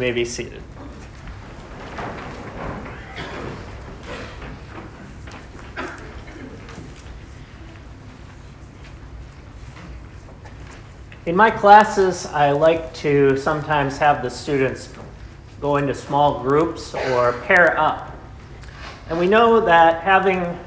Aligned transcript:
may 0.00 0.12
be 0.12 0.24
seated. 0.24 0.62
In 11.26 11.36
my 11.36 11.50
classes, 11.50 12.24
I 12.26 12.52
like 12.52 12.94
to 12.94 13.36
sometimes 13.36 13.98
have 13.98 14.22
the 14.22 14.30
students 14.30 14.88
go 15.60 15.76
into 15.76 15.94
small 15.94 16.42
groups 16.42 16.94
or 16.94 17.34
pair 17.42 17.78
up. 17.78 18.16
And 19.10 19.18
we 19.18 19.26
know 19.26 19.60
that 19.60 20.02
having 20.02 20.58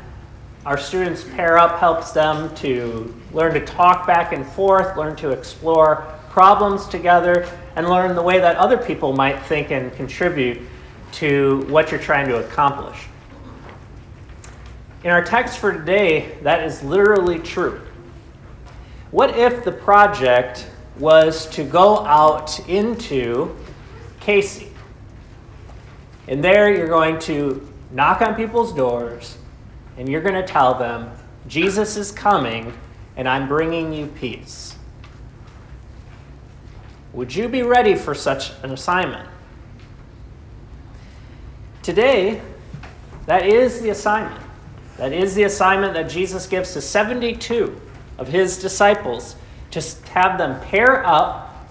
our 0.63 0.77
students 0.77 1.23
pair 1.23 1.57
up 1.57 1.79
helps 1.79 2.11
them 2.11 2.53
to 2.57 3.13
learn 3.33 3.55
to 3.55 3.65
talk 3.65 4.05
back 4.05 4.31
and 4.31 4.45
forth, 4.45 4.95
learn 4.95 5.15
to 5.15 5.31
explore 5.31 6.07
problems 6.29 6.87
together, 6.87 7.49
and 7.75 7.89
learn 7.89 8.15
the 8.15 8.21
way 8.21 8.39
that 8.39 8.55
other 8.57 8.77
people 8.77 9.13
might 9.13 9.41
think 9.43 9.71
and 9.71 9.93
contribute 9.93 10.61
to 11.13 11.65
what 11.69 11.91
you're 11.91 11.99
trying 11.99 12.27
to 12.27 12.37
accomplish. 12.45 12.97
In 15.03 15.09
our 15.09 15.23
text 15.23 15.57
for 15.57 15.73
today, 15.73 16.37
that 16.43 16.63
is 16.63 16.81
literally 16.83 17.39
true. 17.39 17.81
What 19.11 19.37
if 19.37 19.63
the 19.63 19.71
project 19.71 20.69
was 20.97 21.47
to 21.51 21.63
go 21.63 21.99
out 22.05 22.67
into 22.69 23.55
Casey? 24.19 24.71
And 26.27 26.43
there 26.43 26.73
you're 26.73 26.87
going 26.87 27.19
to 27.19 27.67
knock 27.91 28.21
on 28.21 28.35
people's 28.35 28.73
doors 28.73 29.37
and 29.97 30.07
you're 30.07 30.21
going 30.21 30.35
to 30.35 30.47
tell 30.47 30.73
them, 30.73 31.11
Jesus 31.47 31.97
is 31.97 32.11
coming 32.11 32.73
and 33.17 33.27
I'm 33.27 33.47
bringing 33.47 33.93
you 33.93 34.07
peace. 34.07 34.75
Would 37.13 37.35
you 37.35 37.47
be 37.47 37.61
ready 37.61 37.93
for 37.95 38.15
such 38.15 38.51
an 38.63 38.71
assignment? 38.71 39.29
Today, 41.83 42.41
that 43.27 43.45
is 43.45 43.81
the 43.81 43.89
assignment. 43.89 44.41
That 44.97 45.13
is 45.13 45.35
the 45.35 45.43
assignment 45.43 45.93
that 45.93 46.09
Jesus 46.09 46.47
gives 46.47 46.73
to 46.73 46.81
72 46.81 47.79
of 48.17 48.27
his 48.27 48.59
disciples 48.59 49.35
to 49.71 49.81
have 50.09 50.37
them 50.37 50.59
pair 50.61 51.05
up 51.05 51.67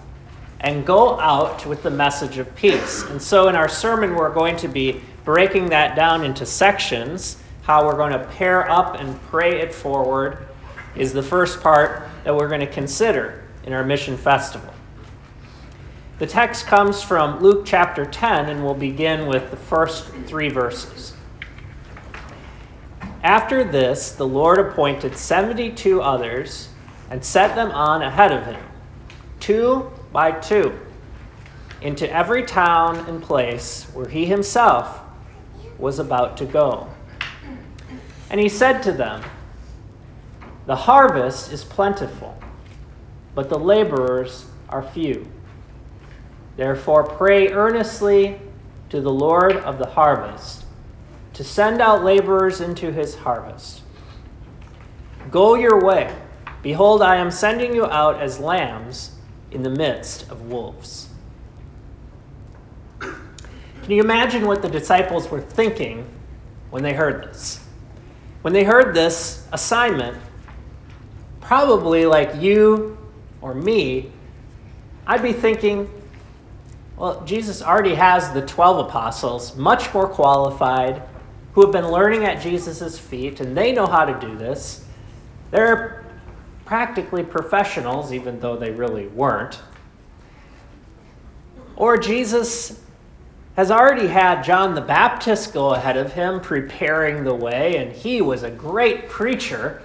and 0.61 0.85
go 0.85 1.19
out 1.19 1.65
with 1.65 1.83
the 1.83 1.89
message 1.89 2.37
of 2.37 2.53
peace. 2.55 3.03
And 3.03 3.21
so 3.21 3.49
in 3.49 3.55
our 3.55 3.67
sermon, 3.67 4.15
we're 4.15 4.33
going 4.33 4.55
to 4.57 4.67
be 4.67 5.01
breaking 5.25 5.67
that 5.67 5.95
down 5.95 6.23
into 6.23 6.45
sections. 6.45 7.37
How 7.63 7.85
we're 7.85 7.97
going 7.97 8.13
to 8.13 8.25
pair 8.25 8.69
up 8.69 8.99
and 8.99 9.21
pray 9.23 9.61
it 9.61 9.73
forward 9.73 10.47
is 10.95 11.11
the 11.11 11.23
first 11.23 11.61
part 11.61 12.07
that 12.23 12.35
we're 12.35 12.47
going 12.47 12.61
to 12.61 12.67
consider 12.67 13.43
in 13.65 13.73
our 13.73 13.83
mission 13.83 14.15
festival. 14.15 14.72
The 16.19 16.27
text 16.27 16.67
comes 16.67 17.01
from 17.01 17.41
Luke 17.41 17.63
chapter 17.65 18.05
10, 18.05 18.47
and 18.47 18.63
we'll 18.63 18.75
begin 18.75 19.25
with 19.25 19.49
the 19.49 19.57
first 19.57 20.09
three 20.27 20.47
verses. 20.47 21.13
After 23.23 23.63
this, 23.63 24.11
the 24.11 24.27
Lord 24.27 24.59
appointed 24.59 25.17
72 25.17 26.01
others 26.03 26.69
and 27.09 27.25
set 27.25 27.55
them 27.55 27.71
on 27.71 28.03
ahead 28.03 28.31
of 28.31 28.45
him, 28.45 28.63
two 29.39 29.91
by 30.11 30.31
two, 30.33 30.79
into 31.81 32.07
every 32.11 32.43
town 32.43 32.97
and 33.07 33.21
place 33.21 33.85
where 33.93 34.07
he 34.07 34.25
himself 34.25 34.99
was 35.79 35.97
about 35.97 36.37
to 36.37 36.45
go. 36.45 36.89
And 38.29 38.39
he 38.39 38.49
said 38.49 38.83
to 38.83 38.91
them, 38.91 39.23
The 40.67 40.75
harvest 40.75 41.51
is 41.51 41.63
plentiful, 41.63 42.37
but 43.33 43.49
the 43.49 43.57
laborers 43.57 44.45
are 44.69 44.83
few. 44.83 45.27
Therefore, 46.55 47.03
pray 47.03 47.49
earnestly 47.49 48.39
to 48.89 49.01
the 49.01 49.11
Lord 49.11 49.57
of 49.57 49.79
the 49.79 49.87
harvest 49.87 50.65
to 51.33 51.43
send 51.43 51.81
out 51.81 52.03
laborers 52.03 52.61
into 52.61 52.91
his 52.91 53.15
harvest. 53.15 53.81
Go 55.31 55.55
your 55.55 55.83
way. 55.83 56.15
Behold, 56.61 57.01
I 57.01 57.15
am 57.15 57.31
sending 57.31 57.73
you 57.73 57.85
out 57.85 58.21
as 58.21 58.39
lambs 58.39 59.15
in 59.51 59.63
the 59.63 59.69
midst 59.69 60.29
of 60.29 60.43
wolves. 60.43 61.09
Can 62.99 63.91
you 63.91 64.01
imagine 64.01 64.45
what 64.45 64.61
the 64.61 64.69
disciples 64.69 65.29
were 65.29 65.41
thinking 65.41 66.07
when 66.69 66.83
they 66.83 66.93
heard 66.93 67.23
this? 67.23 67.65
When 68.41 68.53
they 68.53 68.63
heard 68.63 68.93
this 68.93 69.47
assignment, 69.51 70.17
probably 71.41 72.05
like 72.05 72.35
you 72.41 72.97
or 73.41 73.53
me, 73.53 74.11
I'd 75.05 75.21
be 75.21 75.33
thinking, 75.33 75.89
well, 76.97 77.23
Jesus 77.25 77.61
already 77.61 77.95
has 77.95 78.31
the 78.33 78.45
12 78.45 78.87
apostles, 78.87 79.55
much 79.55 79.93
more 79.93 80.07
qualified, 80.07 81.01
who 81.53 81.61
have 81.61 81.71
been 81.71 81.89
learning 81.89 82.23
at 82.23 82.41
Jesus' 82.41 82.97
feet, 82.97 83.39
and 83.39 83.55
they 83.55 83.71
know 83.71 83.87
how 83.87 84.05
to 84.05 84.19
do 84.19 84.35
this. 84.37 84.85
They're 85.51 86.03
practically 86.65 87.23
professionals, 87.23 88.11
even 88.11 88.39
though 88.39 88.57
they 88.57 88.71
really 88.71 89.07
weren't. 89.07 89.59
Or 91.75 91.97
Jesus 91.97 92.81
has 93.55 93.69
already 93.69 94.07
had 94.07 94.41
John 94.43 94.73
the 94.73 94.81
Baptist 94.81 95.53
go 95.53 95.73
ahead 95.73 95.97
of 95.97 96.13
him, 96.13 96.39
preparing 96.39 97.23
the 97.23 97.35
way, 97.35 97.77
and 97.77 97.91
he 97.91 98.21
was 98.21 98.43
a 98.43 98.49
great 98.49 99.09
preacher. 99.09 99.83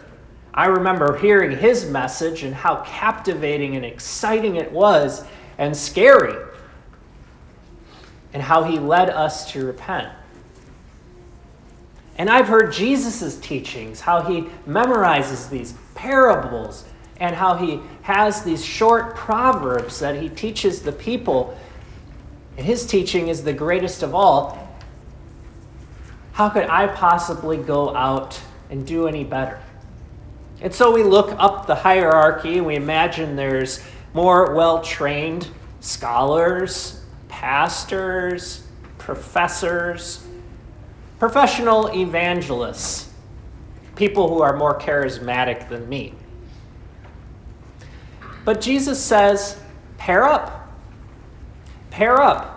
I 0.55 0.67
remember 0.67 1.19
hearing 1.19 1.57
his 1.57 1.85
message 1.85 2.45
and 2.45 2.55
how 2.55 2.83
captivating 2.87 3.77
and 3.77 3.85
exciting 3.85 4.57
it 4.57 4.73
was, 4.73 5.25
and 5.59 5.77
scary, 5.77 6.35
and 8.33 8.43
how 8.43 8.65
he 8.65 8.79
led 8.79 9.11
us 9.11 9.51
to 9.53 9.65
repent. 9.67 10.13
And 12.17 12.29
I've 12.29 12.49
heard 12.49 12.73
Jesus' 12.73 13.39
teachings, 13.39 14.01
how 14.01 14.23
he 14.23 14.43
memorizes 14.67 15.49
these 15.49 15.75
parables 15.95 16.85
and 17.21 17.35
how 17.35 17.57
he 17.57 17.81
has 18.03 18.43
these 18.43 18.65
short 18.65 19.17
proverbs 19.17 20.01
that 20.01 20.21
he 20.21 20.29
teaches 20.29 20.83
the 20.83 20.93
people. 20.93 21.57
And 22.57 22.67
his 22.67 22.87
teaching 22.87 23.29
is 23.29 23.45
the 23.45 23.53
greatest 23.53 24.03
of 24.03 24.15
all. 24.15 24.69
How 26.33 26.49
could 26.49 26.65
I 26.65 26.89
possibly 26.89 27.57
go 27.57 27.95
out 27.95 28.41
and 28.71 28.87
do 28.87 29.07
any 29.07 29.25
better? 29.25 29.61
And 30.61 30.75
so 30.75 30.93
we 30.93 31.05
look 31.05 31.35
up 31.39 31.67
the 31.67 31.75
hierarchy 31.75 32.61
we 32.61 32.75
imagine 32.75 33.37
there's 33.37 33.81
more 34.13 34.55
well 34.55 34.83
trained 34.83 35.49
scholars, 35.81 36.98
pastors, 37.39 38.67
professors 38.99 40.27
professional 41.19 41.89
evangelists, 41.95 43.13
people 43.97 44.29
who 44.29 44.41
are 44.41 44.57
more 44.57 44.79
charismatic 44.79 45.69
than 45.69 45.89
me. 45.89 46.15
But 48.45 48.61
Jesus 48.61 49.03
says, 49.03 49.61
pair 49.99 50.25
up. 50.25 50.71
Pair 51.91 52.23
up. 52.23 52.55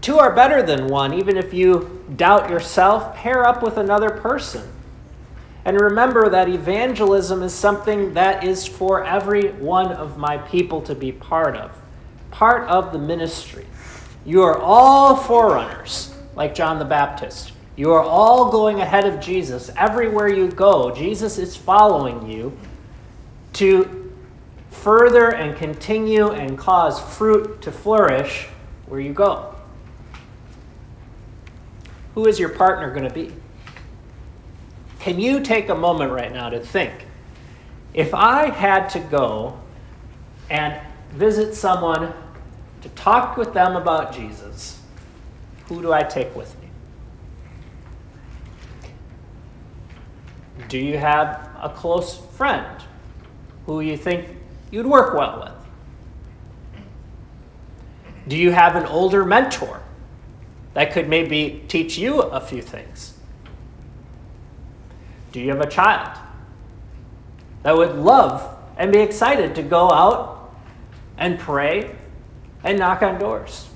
Two 0.00 0.18
are 0.18 0.34
better 0.34 0.62
than 0.62 0.88
one, 0.88 1.12
even 1.12 1.36
if 1.36 1.52
you 1.52 2.02
doubt 2.16 2.48
yourself, 2.48 3.14
pair 3.14 3.44
up 3.44 3.62
with 3.62 3.76
another 3.76 4.08
person. 4.08 4.66
And 5.66 5.78
remember 5.78 6.30
that 6.30 6.48
evangelism 6.48 7.42
is 7.42 7.52
something 7.52 8.14
that 8.14 8.42
is 8.42 8.66
for 8.66 9.04
every 9.04 9.50
one 9.52 9.92
of 9.92 10.16
my 10.16 10.38
people 10.38 10.80
to 10.82 10.94
be 10.94 11.12
part 11.12 11.54
of, 11.54 11.70
part 12.30 12.68
of 12.68 12.92
the 12.92 12.98
ministry. 12.98 13.66
You 14.24 14.42
are 14.42 14.58
all 14.58 15.16
forerunners 15.16 16.14
like 16.36 16.54
John 16.54 16.78
the 16.78 16.84
Baptist. 16.84 17.52
You 17.76 17.92
are 17.92 18.02
all 18.02 18.50
going 18.50 18.80
ahead 18.80 19.06
of 19.06 19.20
Jesus. 19.20 19.70
Everywhere 19.76 20.28
you 20.28 20.50
go, 20.50 20.94
Jesus 20.94 21.38
is 21.38 21.56
following 21.56 22.30
you 22.30 22.56
to 23.54 24.12
further 24.70 25.30
and 25.34 25.56
continue 25.56 26.30
and 26.30 26.56
cause 26.56 27.00
fruit 27.00 27.62
to 27.62 27.72
flourish 27.72 28.46
where 28.86 29.00
you 29.00 29.12
go. 29.12 29.54
Who 32.14 32.26
is 32.26 32.38
your 32.38 32.50
partner 32.50 32.90
going 32.90 33.08
to 33.08 33.14
be? 33.14 33.32
Can 34.98 35.18
you 35.18 35.40
take 35.40 35.70
a 35.70 35.74
moment 35.74 36.12
right 36.12 36.32
now 36.32 36.50
to 36.50 36.60
think 36.60 36.92
if 37.94 38.14
I 38.14 38.50
had 38.50 38.88
to 38.90 39.00
go 39.00 39.58
and 40.50 40.78
visit 41.10 41.54
someone 41.54 42.12
to 42.82 42.88
talk 42.90 43.36
with 43.36 43.52
them 43.52 43.76
about 43.76 44.12
Jesus, 44.14 44.80
who 45.66 45.82
do 45.82 45.92
I 45.92 46.02
take 46.02 46.34
with 46.34 46.54
me? 46.60 46.68
Do 50.68 50.78
you 50.78 50.98
have 50.98 51.50
a 51.60 51.68
close 51.68 52.16
friend 52.36 52.82
who 53.66 53.80
you 53.80 53.96
think 53.96 54.28
you'd 54.70 54.86
work 54.86 55.14
well 55.14 55.40
with? 55.40 55.52
Do 58.28 58.36
you 58.36 58.52
have 58.52 58.76
an 58.76 58.86
older 58.86 59.24
mentor 59.24 59.82
that 60.74 60.92
could 60.92 61.08
maybe 61.08 61.64
teach 61.68 61.98
you 61.98 62.20
a 62.20 62.40
few 62.40 62.62
things? 62.62 63.14
Do 65.32 65.40
you 65.40 65.50
have 65.50 65.60
a 65.60 65.68
child 65.68 66.16
that 67.62 67.76
would 67.76 67.96
love 67.96 68.56
and 68.76 68.92
be 68.92 69.00
excited 69.00 69.54
to 69.56 69.62
go 69.62 69.90
out 69.90 70.39
and 71.20 71.38
pray 71.38 71.94
and 72.64 72.78
knock 72.78 73.02
on 73.02 73.20
doors. 73.20 73.68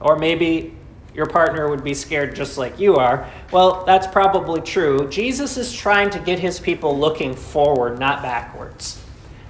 Or 0.00 0.18
maybe 0.18 0.74
your 1.14 1.26
partner 1.26 1.70
would 1.70 1.82
be 1.82 1.94
scared 1.94 2.36
just 2.36 2.58
like 2.58 2.78
you 2.78 2.96
are. 2.96 3.28
Well, 3.50 3.84
that's 3.84 4.06
probably 4.06 4.60
true. 4.60 5.08
Jesus 5.08 5.56
is 5.56 5.72
trying 5.72 6.10
to 6.10 6.18
get 6.18 6.38
his 6.38 6.60
people 6.60 6.96
looking 6.96 7.34
forward, 7.34 7.98
not 7.98 8.22
backwards. 8.22 9.02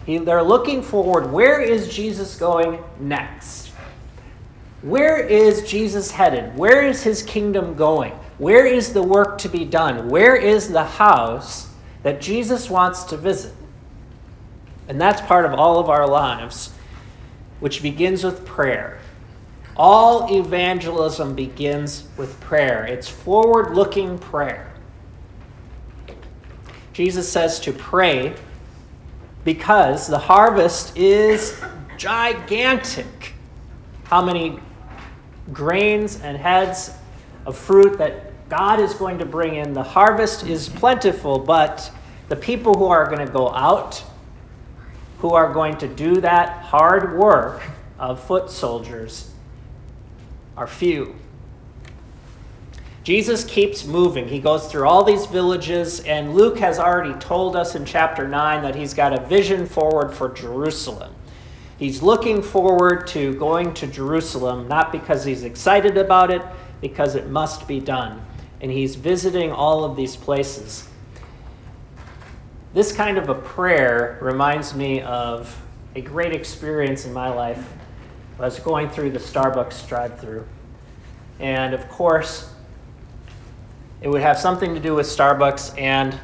He, 0.07 0.19
they're 0.19 0.43
looking 0.43 0.83
forward. 0.83 1.31
Where 1.31 1.61
is 1.61 1.95
Jesus 1.95 2.37
going 2.37 2.83
next? 3.01 3.69
Where 4.81 5.19
is 5.19 5.69
Jesus 5.69 6.11
headed? 6.11 6.57
Where 6.57 6.87
is 6.87 7.03
his 7.03 7.23
kingdom 7.23 7.75
going? 7.75 8.13
Where 8.39 8.65
is 8.65 8.93
the 8.93 9.03
work 9.03 9.39
to 9.39 9.49
be 9.49 9.65
done? 9.65 10.09
Where 10.09 10.37
is 10.37 10.69
the 10.69 10.85
house 10.85 11.69
that 12.05 12.21
Jesus 12.21 12.71
wants 12.71 13.05
to 13.05 13.17
visit? 13.17 13.53
And 14.89 15.01
that's 15.01 15.21
part 15.21 15.45
of 15.45 15.55
all 15.55 15.79
of 15.79 15.89
our 15.89 16.09
lives, 16.09 16.73
which 17.61 17.83
begins 17.83 18.25
with 18.25 18.45
prayer. 18.47 18.99
All 19.77 20.35
evangelism 20.35 21.35
begins 21.37 22.09
with 22.17 22.41
prayer, 22.41 22.85
it's 22.85 23.09
forward 23.09 23.77
looking 23.77 24.19
prayer. 24.19 24.73
Jesus 26.93 27.31
says 27.31 27.61
to 27.61 27.73
pray 27.73 28.35
because 29.45 30.09
the 30.09 30.19
harvest 30.19 30.97
is 30.97 31.63
gigantic. 31.97 33.35
How 34.05 34.21
many 34.25 34.59
grains 35.53 36.21
and 36.23 36.37
heads 36.37 36.93
of 37.47 37.57
fruit 37.57 37.99
that 37.99 38.49
God 38.49 38.81
is 38.81 38.95
going 38.95 39.19
to 39.19 39.25
bring 39.25 39.57
in? 39.57 39.75
The 39.75 39.83
harvest 39.83 40.45
is 40.45 40.69
plentiful, 40.69 41.39
but 41.39 41.91
the 42.29 42.37
people 42.37 42.75
who 42.75 42.87
are 42.87 43.07
going 43.07 43.25
to 43.25 43.33
go 43.33 43.53
out, 43.55 44.03
who 45.19 45.35
are 45.35 45.53
going 45.53 45.77
to 45.79 45.89
do 45.89 46.21
that 46.21 46.65
hard 46.65 47.19
work 47.19 47.63
of 47.99 48.23
foot 48.23 48.51
soldiers, 48.51 49.31
are 50.57 50.67
few. 50.67 51.15
Jesus 53.05 53.45
keeps 53.45 53.87
moving. 53.87 54.29
He 54.29 54.39
goes 54.39 54.71
through 54.71 54.87
all 54.87 55.03
these 55.03 55.25
villages, 55.27 56.01
and 56.01 56.35
Luke 56.35 56.59
has 56.59 56.79
already 56.79 57.19
told 57.19 57.57
us 57.57 57.75
in 57.75 57.85
chapter 57.85 58.29
9 58.29 58.63
that 58.63 58.75
he's 58.75 58.93
got 58.93 59.13
a 59.13 59.27
vision 59.27 59.67
forward 59.67 60.13
for 60.13 60.29
Jerusalem. 60.29 61.15
He's 61.79 62.03
looking 62.03 62.43
forward 62.43 63.07
to 63.09 63.35
going 63.35 63.73
to 63.75 63.87
Jerusalem, 63.87 64.69
not 64.69 64.93
because 64.93 65.25
he's 65.25 65.45
excited 65.45 65.97
about 65.97 66.31
it, 66.31 66.43
because 66.81 67.15
it 67.15 67.31
must 67.31 67.67
be 67.67 67.81
done. 67.81 68.25
And 68.61 68.71
he's 68.71 68.97
visiting 68.97 69.53
all 69.53 69.85
of 69.85 69.97
these 69.97 70.17
places. 70.17 70.89
This 72.79 72.93
kind 72.93 73.19
of 73.19 73.29
a 73.29 73.35
prayer 73.35 74.21
reminds 74.21 74.73
me 74.73 75.03
of 75.03 75.53
a 75.97 76.01
great 76.01 76.33
experience 76.33 77.07
in 77.07 77.13
my 77.13 77.29
life 77.29 77.73
I 78.39 78.43
was 78.43 78.61
going 78.61 78.89
through 78.89 79.11
the 79.11 79.19
Starbucks 79.19 79.89
drive 79.89 80.21
through. 80.21 80.47
And 81.41 81.75
of 81.75 81.89
course, 81.89 82.55
it 84.01 84.07
would 84.07 84.21
have 84.21 84.39
something 84.39 84.75
to 84.75 84.81
do 84.81 84.95
with 84.95 85.07
Starbucks, 85.07 85.77
and 85.77 86.17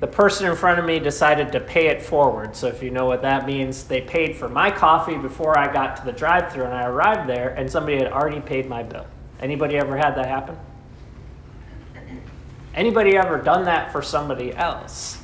the 0.00 0.06
person 0.06 0.46
in 0.46 0.54
front 0.56 0.78
of 0.78 0.84
me 0.84 0.98
decided 0.98 1.52
to 1.52 1.60
pay 1.60 1.86
it 1.86 2.02
forward. 2.02 2.54
So, 2.54 2.66
if 2.66 2.82
you 2.82 2.90
know 2.90 3.06
what 3.06 3.22
that 3.22 3.46
means, 3.46 3.84
they 3.84 4.02
paid 4.02 4.36
for 4.36 4.50
my 4.50 4.70
coffee 4.70 5.16
before 5.16 5.56
I 5.56 5.72
got 5.72 5.96
to 5.96 6.04
the 6.04 6.12
drive 6.12 6.52
through 6.52 6.64
and 6.64 6.74
I 6.74 6.84
arrived 6.84 7.26
there, 7.30 7.54
and 7.54 7.70
somebody 7.70 7.96
had 7.96 8.12
already 8.12 8.40
paid 8.42 8.68
my 8.68 8.82
bill. 8.82 9.06
Anybody 9.40 9.78
ever 9.78 9.96
had 9.96 10.14
that 10.16 10.26
happen? 10.26 10.58
Anybody 12.74 13.16
ever 13.16 13.38
done 13.38 13.64
that 13.64 13.90
for 13.90 14.02
somebody 14.02 14.54
else? 14.54 15.22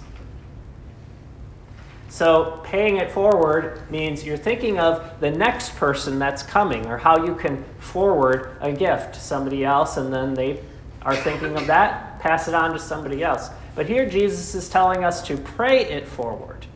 So 2.14 2.60
paying 2.62 2.98
it 2.98 3.10
forward 3.10 3.90
means 3.90 4.24
you're 4.24 4.36
thinking 4.36 4.78
of 4.78 5.18
the 5.18 5.32
next 5.32 5.74
person 5.74 6.16
that's 6.16 6.44
coming 6.44 6.86
or 6.86 6.96
how 6.96 7.24
you 7.24 7.34
can 7.34 7.64
forward 7.80 8.56
a 8.60 8.70
gift 8.70 9.14
to 9.14 9.20
somebody 9.20 9.64
else 9.64 9.96
and 9.96 10.14
then 10.14 10.32
they 10.32 10.60
are 11.02 11.16
thinking 11.16 11.56
of 11.56 11.66
that, 11.66 12.20
pass 12.20 12.46
it 12.46 12.54
on 12.54 12.70
to 12.72 12.78
somebody 12.78 13.24
else. 13.24 13.50
But 13.74 13.86
here 13.86 14.08
Jesus 14.08 14.54
is 14.54 14.68
telling 14.68 15.02
us 15.02 15.26
to 15.26 15.36
pray 15.36 15.86
it 15.86 16.06
forward 16.06 16.66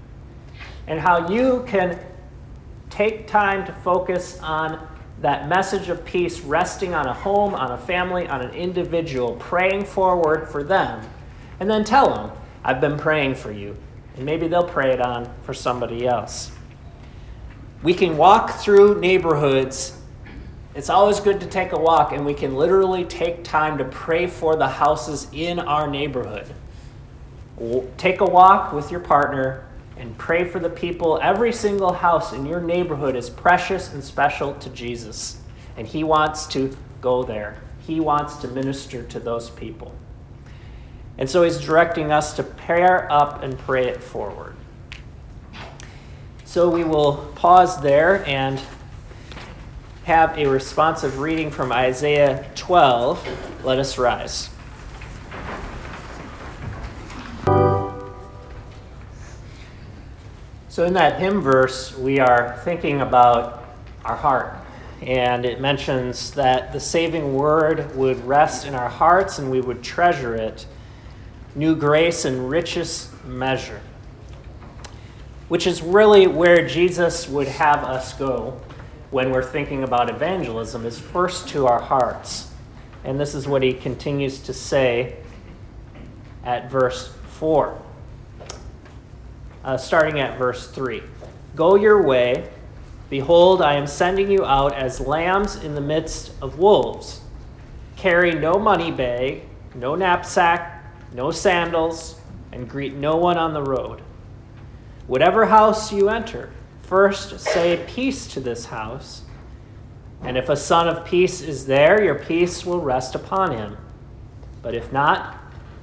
and 0.88 0.99
how 0.99 1.31
you 1.31 1.64
can 1.69 2.00
take 2.91 3.29
time 3.29 3.64
to 3.64 3.73
focus 3.73 4.41
on 4.41 4.88
that 5.20 5.49
message 5.49 5.88
of 5.88 6.05
peace 6.05 6.41
resting 6.41 6.94
on 6.94 7.06
a 7.06 7.14
home, 7.14 7.55
on 7.55 7.70
a 7.70 7.79
family, 7.79 8.26
on 8.26 8.41
an 8.41 8.50
individual, 8.55 9.37
praying 9.37 9.84
forward 9.84 10.49
for 10.49 10.64
them, 10.64 11.00
and 11.61 11.70
then 11.70 11.84
tell 11.84 12.12
them, 12.12 12.32
I've 12.64 12.81
been 12.81 12.99
praying 12.99 13.37
for 13.37 13.52
you 13.52 13.76
and 14.19 14.26
maybe 14.26 14.49
they'll 14.49 14.65
pray 14.65 14.93
it 14.93 15.00
on 15.00 15.32
for 15.44 15.55
somebody 15.55 16.05
else. 16.05 16.50
We 17.85 17.94
can 17.94 18.17
walk 18.17 18.59
through 18.59 19.00
neighborhoods. 19.00 19.97
It's 20.75 20.91
always 20.91 21.20
good 21.20 21.38
to 21.41 21.47
take 21.47 21.70
a 21.70 21.79
walk, 21.79 22.11
and 22.11 22.26
we 22.26 22.35
can 22.35 22.56
literally 22.56 23.05
take 23.05 23.44
time 23.44 23.79
to 23.79 23.85
pray 23.85 24.26
for 24.26 24.56
the 24.56 24.67
houses 24.67 25.29
in 25.32 25.61
our 25.61 25.88
neighborhood. 25.88 26.53
Take 27.97 28.20
a 28.20 28.25
walk 28.25 28.73
with 28.73 28.91
your 28.91 29.00
partner 29.00 29.65
and 29.97 30.19
pray 30.19 30.44
for 30.44 30.59
the 30.59 30.70
people. 30.70 31.20
Every 31.23 31.53
single 31.53 31.93
house 31.93 32.32
in 32.32 32.44
your 32.44 32.61
neighborhood 32.61 33.15
is 33.15 33.31
precious 33.31 33.93
and 33.93 34.03
special 34.03 34.55
to 34.55 34.70
Jesus, 34.70 35.41
and 35.76 35.87
He 35.87 36.03
wants 36.03 36.49
to 36.49 36.76
go 37.00 37.23
there. 37.23 37.61
He 37.87 38.00
wants 38.00 38.37
to 38.38 38.49
minister 38.49 39.05
to 39.05 39.20
those 39.20 39.49
people. 39.50 39.93
And 41.19 41.29
so 41.29 41.43
he's 41.43 41.61
directing 41.61 42.12
us 42.12 42.35
to 42.37 42.44
pair 42.44 43.11
up 43.11 43.43
and 43.43 43.59
pray 43.59 43.88
it 43.88 44.03
forward. 44.03 44.55
So 46.44 46.70
we 46.70 46.85
will 46.85 47.31
pause 47.35 47.81
there 47.81 48.25
and 48.26 48.61
have 50.05 50.38
a 50.38 50.47
responsive 50.47 51.19
reading 51.19 51.50
from 51.50 51.73
Isaiah 51.73 52.49
12. 52.55 53.65
Let 53.65 53.79
us 53.79 53.99
rise. 53.99 54.49
So, 60.69 60.85
in 60.87 60.93
that 60.93 61.19
hymn 61.19 61.41
verse, 61.41 61.99
we 61.99 62.20
are 62.20 62.61
thinking 62.65 63.00
about 63.00 63.65
our 64.05 64.15
heart. 64.15 64.55
And 65.03 65.44
it 65.44 65.61
mentions 65.61 66.31
that 66.32 66.73
the 66.73 66.79
saving 66.79 67.35
word 67.35 67.94
would 67.97 68.25
rest 68.25 68.65
in 68.65 68.76
our 68.76 68.88
hearts 68.88 69.41
and 69.41 69.50
we 69.50 69.61
would 69.61 69.82
treasure 69.82 70.37
it 70.37 70.67
new 71.58 71.75
grace 71.75 72.25
and 72.25 72.49
richest 72.49 73.12
measure, 73.25 73.81
which 75.49 75.66
is 75.66 75.82
really 75.82 76.28
where 76.28 76.66
Jesus 76.69 77.29
would 77.29 77.48
have 77.48 77.82
us 77.82 78.15
go 78.15 78.60
when 79.10 79.32
we're 79.32 79.43
thinking 79.43 79.82
about 79.82 80.08
evangelism, 80.08 80.86
is 80.86 81.00
first 81.00 81.48
to 81.48 81.67
our 81.67 81.81
hearts. 81.81 82.53
And 83.03 83.19
this 83.19 83.34
is 83.34 83.48
what 83.48 83.62
he 83.62 83.72
continues 83.72 84.38
to 84.43 84.55
say 84.55 85.17
at 86.44 86.70
verse 86.70 87.12
4, 87.38 87.82
uh, 89.65 89.77
starting 89.77 90.20
at 90.20 90.38
verse 90.38 90.70
3. 90.70 91.03
Go 91.56 91.74
your 91.74 92.03
way. 92.03 92.48
Behold, 93.10 93.62
I 93.62 93.74
am 93.74 93.88
sending 93.88 94.31
you 94.31 94.44
out 94.44 94.74
as 94.74 95.00
lambs 95.00 95.56
in 95.56 95.74
the 95.74 95.81
midst 95.81 96.32
of 96.41 96.60
wolves. 96.60 97.22
Carry 97.96 98.32
no 98.32 98.60
money 98.60 98.93
bag, 98.93 99.43
no 99.74 99.96
knapsack, 99.96 100.78
no 101.12 101.31
sandals, 101.31 102.20
and 102.53 102.69
greet 102.69 102.94
no 102.94 103.17
one 103.17 103.36
on 103.36 103.55
the 103.55 103.62
road. 103.62 104.03
Whatever 105.06 105.46
house 105.46 105.93
you 105.93 106.08
enter, 106.08 106.50
first 106.82 107.41
say 107.41 107.84
peace 107.86 108.27
to 108.29 108.41
this 108.41 108.67
house. 108.67 109.22
And 110.22 110.36
if 110.36 110.48
a 110.48 110.56
son 110.56 110.88
of 110.88 111.05
peace 111.05 111.41
is 111.41 111.67
there, 111.67 112.03
your 112.03 112.17
peace 112.17 112.67
will 112.67 112.81
rest 112.81 113.15
upon 113.15 113.53
him. 113.53 113.77
But 114.62 114.74
if 114.74 114.93
not, 114.93 115.36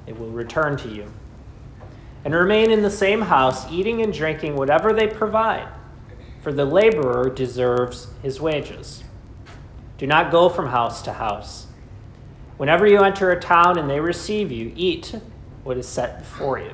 it 0.08 0.20
will 0.20 0.30
return 0.30 0.78
to 0.78 0.90
you. 0.90 1.12
And 2.24 2.34
remain 2.34 2.72
in 2.72 2.82
the 2.82 2.92
same 2.92 3.22
house, 3.22 3.72
eating 3.72 4.02
and 4.02 4.12
drinking 4.14 4.56
whatever 4.56 4.94
they 4.94 5.08
provide, 5.08 5.68
for 6.42 6.52
the 6.52 6.66
laborer 6.66 7.30
deserves 7.30 8.08
his 8.22 8.42
wages. 8.42 9.04
Do 9.98 10.08
not 10.08 10.32
go 10.32 10.50
from 10.50 10.68
house 10.68 11.02
to 11.04 11.14
house. 11.14 11.65
Whenever 12.58 12.88
you 12.88 13.00
enter 13.02 13.32
a 13.32 13.40
town 13.40 13.78
and 13.78 13.90
they 13.90 14.00
receive 14.00 14.52
you, 14.52 14.72
eat 14.76 15.16
what 15.64 15.78
is 15.78 15.88
set 15.88 16.20
before 16.20 16.60
you. 16.60 16.72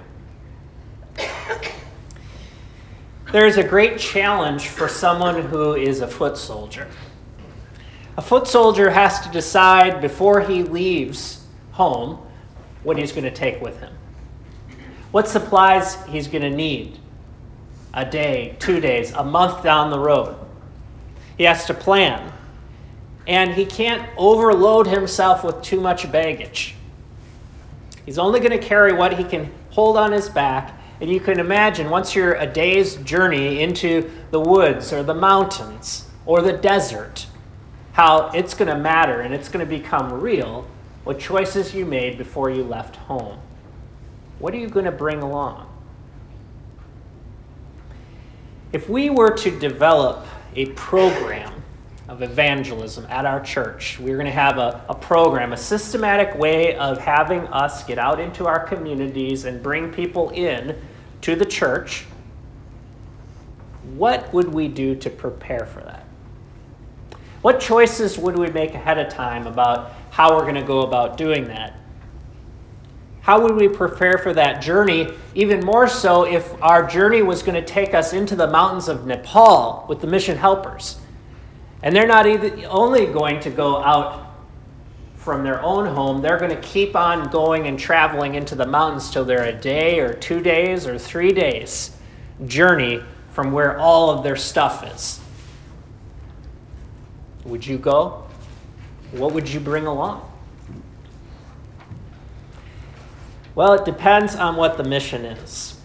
There 3.32 3.48
is 3.48 3.56
a 3.56 3.64
great 3.64 3.98
challenge 3.98 4.68
for 4.68 4.90
someone 4.90 5.42
who 5.42 5.76
is 5.76 6.02
a 6.02 6.08
foot 6.08 6.38
soldier. 6.38 6.88
A 8.18 8.22
foot 8.22 8.46
soldier 8.46 8.90
has 8.90 9.22
to 9.22 9.30
decide 9.30 10.02
before 10.02 10.42
he 10.42 10.64
leaves 10.64 11.48
home 11.72 12.20
what 12.84 12.98
he's 12.98 13.14
going 13.14 13.24
to 13.24 13.32
take 13.32 13.62
with 13.62 13.80
him. 13.80 13.94
What 15.12 15.30
supplies 15.30 15.96
he's 16.08 16.28
going 16.28 16.42
to 16.42 16.50
need 16.50 17.00
a 17.94 18.04
day, 18.04 18.58
two 18.60 18.82
days, 18.82 19.14
a 19.14 19.24
month 19.24 19.64
down 19.64 19.92
the 19.92 20.00
road. 20.00 20.36
He 21.38 21.46
has 21.46 21.66
to 21.68 21.74
plan 21.74 22.34
and 23.28 23.54
he 23.54 23.66
can't 23.66 24.08
overload 24.18 24.88
himself 24.88 25.44
with 25.44 25.62
too 25.62 25.80
much 25.80 26.12
baggage. 26.12 26.76
He's 28.06 28.18
only 28.18 28.40
going 28.40 28.52
to 28.52 28.58
carry 28.58 28.94
what 28.94 29.14
he 29.14 29.24
can 29.24 29.52
hold 29.70 29.98
on 29.98 30.12
his 30.12 30.30
back, 30.30 30.78
And 31.00 31.10
you 31.10 31.20
can 31.20 31.40
imagine 31.40 31.90
once 31.90 32.14
you're 32.14 32.36
a 32.36 32.46
day's 32.46 32.96
journey 32.98 33.62
into 33.62 34.12
the 34.30 34.40
woods 34.40 34.94
or 34.94 35.02
the 35.02 35.16
mountains 35.16 36.08
or 36.28 36.44
the 36.44 36.54
desert, 36.54 37.26
how 37.94 38.30
it's 38.36 38.54
going 38.54 38.68
to 38.68 38.78
matter 38.78 39.22
and 39.22 39.34
it's 39.34 39.50
going 39.50 39.66
to 39.66 39.70
become 39.70 40.14
real 40.14 40.68
what 41.04 41.20
choices 41.20 41.74
you 41.74 41.86
made 41.86 42.20
before 42.20 42.52
you 42.52 42.64
left 42.64 42.96
home. 42.96 43.40
What 44.38 44.54
are 44.54 44.58
you 44.58 44.68
going 44.68 44.86
to 44.86 44.92
bring 44.92 45.24
along? 45.24 45.68
If 48.72 48.88
we 48.88 49.10
were 49.10 49.32
to 49.38 49.60
develop 49.60 50.26
a 50.56 50.68
program 50.68 51.61
of 52.12 52.22
evangelism 52.22 53.08
at 53.10 53.26
our 53.26 53.40
church, 53.40 53.98
we're 53.98 54.18
going 54.18 54.26
to 54.26 54.34
have 54.34 54.58
a, 54.58 54.84
a 54.90 54.94
program, 54.94 55.54
a 55.54 55.58
systematic 55.58 56.38
way 56.38 56.76
of 56.76 56.98
having 56.98 57.40
us 57.48 57.86
get 57.86 57.98
out 57.98 58.20
into 58.20 58.46
our 58.46 58.60
communities 58.68 59.46
and 59.46 59.64
bring 59.64 59.94
people 59.94 60.30
in 60.32 60.76
to 61.22 61.38
the 61.38 61.46
church. 61.46 62.04
What 63.96 64.32
would 64.34 64.54
we 64.54 64.68
do 64.68 64.94
to 64.94 65.10
prepare 65.10 65.66
for 65.66 65.80
that? 65.84 66.06
What 67.44 67.62
choices 67.62 68.18
would 68.18 68.38
we 68.38 68.48
make 68.48 68.74
ahead 68.74 69.00
of 69.00 69.08
time 69.08 69.48
about 69.48 69.94
how 70.10 70.36
we're 70.36 70.44
going 70.44 70.56
to 70.56 70.64
go 70.64 70.82
about 70.82 71.16
doing 71.16 71.46
that? 71.48 71.78
How 73.22 73.40
would 73.42 73.56
we 73.56 73.70
prepare 73.70 74.18
for 74.18 74.34
that 74.34 74.62
journey? 74.62 75.14
Even 75.34 75.64
more 75.64 75.88
so 75.88 76.24
if 76.24 76.62
our 76.62 76.86
journey 76.86 77.22
was 77.22 77.42
going 77.42 77.56
to 77.56 77.66
take 77.66 77.94
us 77.94 78.12
into 78.12 78.36
the 78.36 78.48
mountains 78.48 78.90
of 78.90 79.06
Nepal 79.06 79.86
with 79.88 80.02
the 80.02 80.08
mission 80.08 80.36
helpers. 80.36 81.01
And 81.84 81.96
they're 81.96 82.08
not 82.08 82.28
only 82.66 83.06
going 83.08 83.40
to 83.42 83.50
go 83.50 83.78
out 83.78 84.28
from 85.16 85.44
their 85.44 85.62
own 85.62 85.88
home, 85.88 86.22
they're 86.22 86.40
going 86.40 86.52
to 86.52 86.62
keep 86.62 86.96
on 86.96 87.30
going 87.30 87.68
and 87.68 87.78
traveling 87.78 88.36
into 88.36 88.56
the 88.56 88.66
mountains 88.66 89.10
till 89.10 89.26
they're 89.26 89.46
a 89.46 89.54
day 89.54 90.00
or 90.00 90.14
two 90.14 90.42
days 90.42 90.88
or 90.88 90.98
three 90.98 91.32
days 91.32 91.96
journey 92.48 93.02
from 93.32 93.52
where 93.52 93.78
all 93.78 94.10
of 94.10 94.24
their 94.24 94.36
stuff 94.36 94.84
is. 94.94 95.20
Would 97.46 97.66
you 97.66 97.78
go? 97.78 98.26
What 99.12 99.34
would 99.34 99.48
you 99.48 99.60
bring 99.60 99.86
along? 99.86 100.28
Well, 103.54 103.74
it 103.74 103.86
depends 103.86 104.36
on 104.36 104.56
what 104.56 104.78
the 104.78 104.84
mission 104.84 105.26
is. 105.26 105.81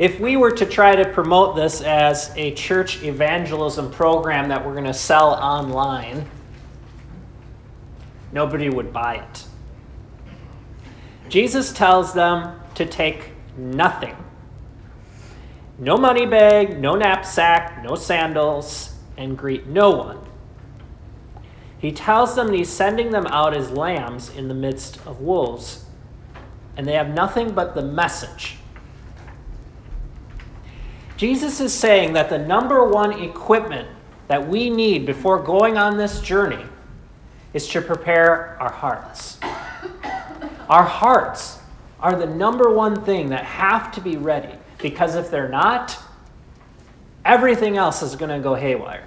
If 0.00 0.18
we 0.18 0.36
were 0.36 0.50
to 0.52 0.64
try 0.64 0.96
to 0.96 1.04
promote 1.04 1.56
this 1.56 1.82
as 1.82 2.32
a 2.34 2.54
church 2.54 3.02
evangelism 3.02 3.90
program 3.90 4.48
that 4.48 4.64
we're 4.64 4.72
going 4.72 4.84
to 4.86 4.94
sell 4.94 5.34
online, 5.34 6.26
nobody 8.32 8.70
would 8.70 8.94
buy 8.94 9.16
it. 9.16 9.44
Jesus 11.28 11.70
tells 11.74 12.14
them 12.14 12.58
to 12.76 12.86
take 12.86 13.32
nothing 13.58 14.16
no 15.80 15.96
money 15.96 16.26
bag, 16.26 16.78
no 16.78 16.94
knapsack, 16.94 17.82
no 17.82 17.94
sandals, 17.94 18.94
and 19.16 19.36
greet 19.36 19.66
no 19.66 19.90
one. 19.90 20.18
He 21.78 21.90
tells 21.90 22.34
them 22.34 22.52
he's 22.52 22.68
sending 22.68 23.10
them 23.10 23.26
out 23.28 23.56
as 23.56 23.70
lambs 23.70 24.28
in 24.28 24.48
the 24.48 24.54
midst 24.54 24.98
of 25.06 25.22
wolves, 25.22 25.86
and 26.76 26.86
they 26.86 26.92
have 26.92 27.08
nothing 27.08 27.52
but 27.52 27.74
the 27.74 27.82
message. 27.82 28.59
Jesus 31.20 31.60
is 31.60 31.74
saying 31.74 32.14
that 32.14 32.30
the 32.30 32.38
number 32.38 32.82
one 32.82 33.12
equipment 33.12 33.86
that 34.28 34.48
we 34.48 34.70
need 34.70 35.04
before 35.04 35.38
going 35.38 35.76
on 35.76 35.98
this 35.98 36.22
journey 36.22 36.64
is 37.52 37.68
to 37.68 37.82
prepare 37.82 38.56
our 38.58 38.72
hearts. 38.72 39.38
Our 40.70 40.82
hearts 40.82 41.58
are 42.00 42.16
the 42.16 42.24
number 42.24 42.72
one 42.72 43.04
thing 43.04 43.28
that 43.28 43.44
have 43.44 43.92
to 43.96 44.00
be 44.00 44.16
ready. 44.16 44.54
Because 44.78 45.14
if 45.14 45.30
they're 45.30 45.50
not, 45.50 45.98
everything 47.26 47.76
else 47.76 48.00
is 48.00 48.16
going 48.16 48.30
to 48.30 48.42
go 48.42 48.54
haywire. 48.54 49.06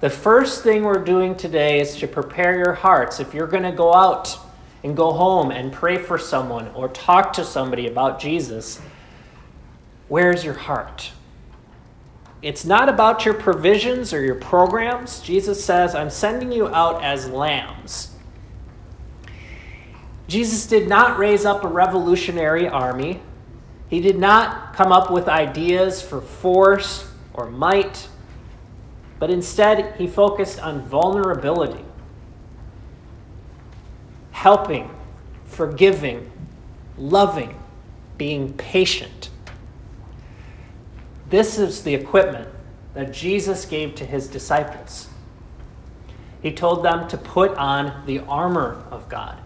The 0.00 0.10
first 0.10 0.62
thing 0.62 0.82
we're 0.82 1.02
doing 1.02 1.36
today 1.36 1.80
is 1.80 1.96
to 1.96 2.06
prepare 2.06 2.54
your 2.58 2.74
hearts. 2.74 3.18
If 3.18 3.32
you're 3.32 3.46
going 3.46 3.62
to 3.62 3.72
go 3.72 3.94
out 3.94 4.38
and 4.84 4.94
go 4.94 5.10
home 5.10 5.52
and 5.52 5.72
pray 5.72 5.96
for 5.96 6.18
someone 6.18 6.68
or 6.74 6.88
talk 6.88 7.32
to 7.32 7.44
somebody 7.46 7.86
about 7.86 8.20
Jesus, 8.20 8.78
where's 10.08 10.44
your 10.44 10.54
heart? 10.54 11.12
It's 12.42 12.64
not 12.64 12.88
about 12.88 13.24
your 13.24 13.34
provisions 13.34 14.12
or 14.12 14.24
your 14.24 14.34
programs. 14.34 15.20
Jesus 15.20 15.64
says, 15.64 15.94
I'm 15.94 16.10
sending 16.10 16.52
you 16.52 16.68
out 16.68 17.02
as 17.02 17.28
lambs. 17.28 18.14
Jesus 20.28 20.66
did 20.66 20.88
not 20.88 21.18
raise 21.18 21.44
up 21.44 21.64
a 21.64 21.68
revolutionary 21.68 22.68
army. 22.68 23.20
He 23.88 24.00
did 24.00 24.18
not 24.18 24.74
come 24.74 24.92
up 24.92 25.10
with 25.10 25.28
ideas 25.28 26.02
for 26.02 26.20
force 26.20 27.10
or 27.32 27.50
might, 27.50 28.08
but 29.18 29.30
instead 29.30 29.94
he 29.96 30.06
focused 30.06 30.60
on 30.60 30.82
vulnerability, 30.82 31.84
helping, 34.32 34.90
forgiving, 35.46 36.30
loving, 36.98 37.58
being 38.18 38.52
patient. 38.54 39.30
This 41.28 41.58
is 41.58 41.82
the 41.82 41.94
equipment 41.94 42.48
that 42.94 43.12
Jesus 43.12 43.64
gave 43.64 43.94
to 43.96 44.04
his 44.04 44.28
disciples. 44.28 45.08
He 46.42 46.52
told 46.52 46.84
them 46.84 47.08
to 47.08 47.18
put 47.18 47.56
on 47.56 48.06
the 48.06 48.20
armor 48.20 48.84
of 48.90 49.08
God. 49.08 49.38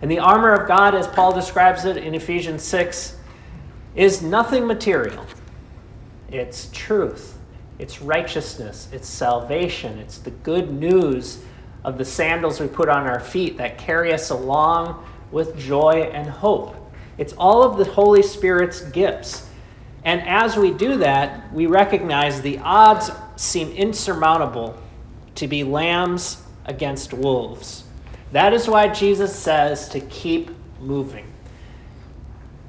And 0.00 0.10
the 0.10 0.20
armor 0.20 0.52
of 0.52 0.68
God, 0.68 0.94
as 0.94 1.06
Paul 1.06 1.34
describes 1.34 1.84
it 1.84 1.96
in 1.96 2.14
Ephesians 2.14 2.62
6, 2.62 3.16
is 3.94 4.22
nothing 4.22 4.66
material. 4.66 5.26
It's 6.30 6.70
truth, 6.72 7.38
it's 7.78 8.00
righteousness, 8.00 8.88
it's 8.92 9.08
salvation, 9.08 9.98
it's 9.98 10.18
the 10.18 10.30
good 10.30 10.70
news 10.70 11.42
of 11.84 11.98
the 11.98 12.04
sandals 12.04 12.60
we 12.60 12.68
put 12.68 12.88
on 12.88 13.06
our 13.06 13.20
feet 13.20 13.56
that 13.56 13.78
carry 13.78 14.12
us 14.12 14.30
along 14.30 15.04
with 15.30 15.58
joy 15.58 16.10
and 16.12 16.28
hope. 16.28 16.76
It's 17.16 17.32
all 17.32 17.62
of 17.62 17.78
the 17.78 17.84
Holy 17.84 18.22
Spirit's 18.22 18.82
gifts. 18.82 19.47
And 20.08 20.26
as 20.26 20.56
we 20.56 20.70
do 20.70 20.96
that, 20.96 21.52
we 21.52 21.66
recognize 21.66 22.40
the 22.40 22.56
odds 22.60 23.10
seem 23.36 23.70
insurmountable 23.72 24.74
to 25.34 25.46
be 25.46 25.64
lambs 25.64 26.42
against 26.64 27.12
wolves. 27.12 27.84
That 28.32 28.54
is 28.54 28.66
why 28.66 28.88
Jesus 28.88 29.38
says 29.38 29.86
to 29.90 30.00
keep 30.00 30.50
moving. 30.80 31.30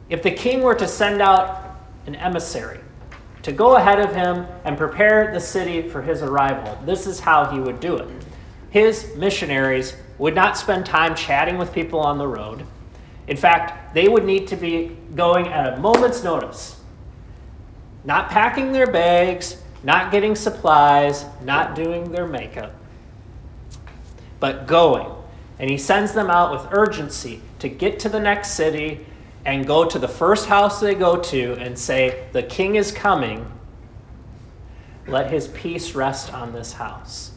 If 0.09 0.21
the 0.21 0.31
king 0.31 0.63
were 0.63 0.75
to 0.75 0.85
send 0.85 1.21
out 1.21 1.79
an 2.07 2.15
emissary 2.15 2.81
to 3.43 3.53
go 3.53 3.77
ahead 3.77 4.01
of 4.01 4.13
him 4.13 4.45
and 4.65 4.77
prepare 4.77 5.31
the 5.31 5.39
city 5.39 5.87
for 5.87 6.01
his 6.01 6.21
arrival, 6.21 6.77
this 6.83 7.07
is 7.07 7.21
how 7.21 7.45
he 7.45 7.59
would 7.61 7.79
do 7.79 7.95
it. 7.95 8.09
His 8.69 9.15
missionaries 9.15 9.95
would 10.17 10.35
not 10.35 10.57
spend 10.57 10.85
time 10.85 11.15
chatting 11.15 11.57
with 11.57 11.71
people 11.71 12.01
on 12.01 12.17
the 12.17 12.27
road. 12.27 12.65
In 13.27 13.37
fact, 13.37 13.93
they 13.93 14.09
would 14.09 14.25
need 14.25 14.45
to 14.49 14.57
be 14.57 14.97
going 15.15 15.47
at 15.47 15.75
a 15.75 15.77
moment's 15.79 16.21
notice, 16.21 16.78
not 18.03 18.29
packing 18.29 18.71
their 18.71 18.91
bags, 18.91 19.61
not 19.83 20.11
getting 20.11 20.35
supplies, 20.35 21.25
not 21.43 21.75
doing 21.75 22.11
their 22.11 22.27
makeup, 22.27 22.73
but 24.39 24.67
going. 24.67 25.09
And 25.59 25.69
he 25.69 25.77
sends 25.77 26.13
them 26.13 26.29
out 26.29 26.51
with 26.51 26.71
urgency 26.71 27.41
to 27.59 27.69
get 27.69 27.99
to 27.99 28.09
the 28.09 28.19
next 28.19 28.51
city 28.51 29.05
and 29.45 29.65
go 29.65 29.85
to 29.85 29.99
the 29.99 30.07
first 30.07 30.47
house 30.47 30.79
they 30.79 30.95
go 30.95 31.17
to 31.17 31.53
and 31.53 31.77
say, 31.77 32.27
The 32.31 32.43
king 32.43 32.75
is 32.75 32.91
coming. 32.91 33.49
Let 35.07 35.31
his 35.31 35.47
peace 35.49 35.95
rest 35.95 36.33
on 36.33 36.53
this 36.53 36.73
house. 36.73 37.31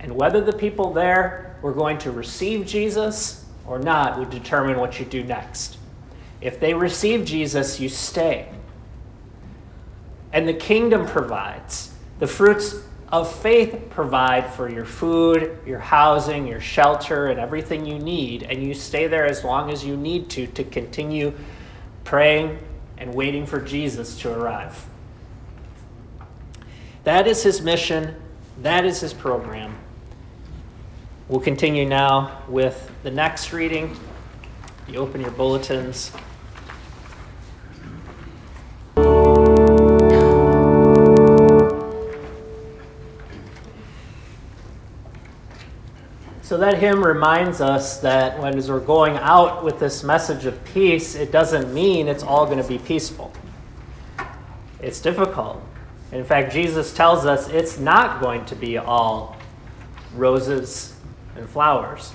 And 0.00 0.14
whether 0.14 0.40
the 0.40 0.52
people 0.52 0.92
there 0.92 1.56
were 1.62 1.72
going 1.72 1.98
to 1.98 2.10
receive 2.10 2.66
Jesus 2.66 3.44
or 3.66 3.78
not 3.78 4.18
would 4.18 4.30
determine 4.30 4.78
what 4.78 4.98
you 4.98 5.04
do 5.04 5.22
next. 5.24 5.76
If 6.40 6.60
they 6.60 6.72
receive 6.72 7.24
Jesus, 7.24 7.80
you 7.80 7.88
stay. 7.88 8.48
And 10.32 10.46
the 10.46 10.54
kingdom 10.54 11.06
provides. 11.06 11.92
The 12.18 12.26
fruits 12.26 12.76
of 13.10 13.34
faith 13.40 13.86
provide 13.90 14.52
for 14.52 14.68
your 14.68 14.84
food, 14.84 15.58
your 15.64 15.78
housing, 15.78 16.46
your 16.46 16.60
shelter, 16.60 17.28
and 17.28 17.40
everything 17.40 17.86
you 17.86 17.98
need, 17.98 18.42
and 18.42 18.62
you 18.62 18.74
stay 18.74 19.06
there 19.06 19.24
as 19.24 19.44
long 19.44 19.70
as 19.70 19.84
you 19.84 19.96
need 19.96 20.28
to 20.30 20.46
to 20.48 20.64
continue 20.64 21.32
praying 22.04 22.58
and 22.98 23.14
waiting 23.14 23.46
for 23.46 23.60
Jesus 23.60 24.18
to 24.20 24.32
arrive. 24.32 24.84
That 27.04 27.26
is 27.26 27.42
his 27.42 27.62
mission, 27.62 28.14
that 28.62 28.84
is 28.84 29.00
his 29.00 29.14
program. 29.14 29.78
We'll 31.28 31.40
continue 31.40 31.86
now 31.86 32.42
with 32.48 32.90
the 33.02 33.10
next 33.10 33.52
reading. 33.52 33.96
You 34.88 34.98
open 34.98 35.20
your 35.20 35.30
bulletins. 35.30 36.12
So 46.48 46.56
that 46.56 46.78
hymn 46.78 47.04
reminds 47.04 47.60
us 47.60 48.00
that 48.00 48.40
when 48.40 48.56
as 48.56 48.70
we're 48.70 48.80
going 48.80 49.18
out 49.18 49.62
with 49.62 49.78
this 49.78 50.02
message 50.02 50.46
of 50.46 50.64
peace, 50.64 51.14
it 51.14 51.30
doesn't 51.30 51.74
mean 51.74 52.08
it's 52.08 52.22
all 52.22 52.46
going 52.46 52.56
to 52.56 52.66
be 52.66 52.78
peaceful. 52.78 53.30
It's 54.80 54.98
difficult. 54.98 55.62
In 56.10 56.24
fact, 56.24 56.50
Jesus 56.50 56.94
tells 56.94 57.26
us 57.26 57.50
it's 57.50 57.78
not 57.78 58.22
going 58.22 58.46
to 58.46 58.56
be 58.56 58.78
all 58.78 59.36
roses 60.14 60.94
and 61.36 61.46
flowers. 61.46 62.14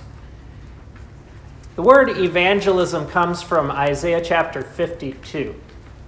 The 1.76 1.84
word 1.84 2.18
evangelism 2.18 3.08
comes 3.10 3.44
from 3.44 3.70
Isaiah 3.70 4.20
chapter 4.20 4.64
52, 4.64 5.54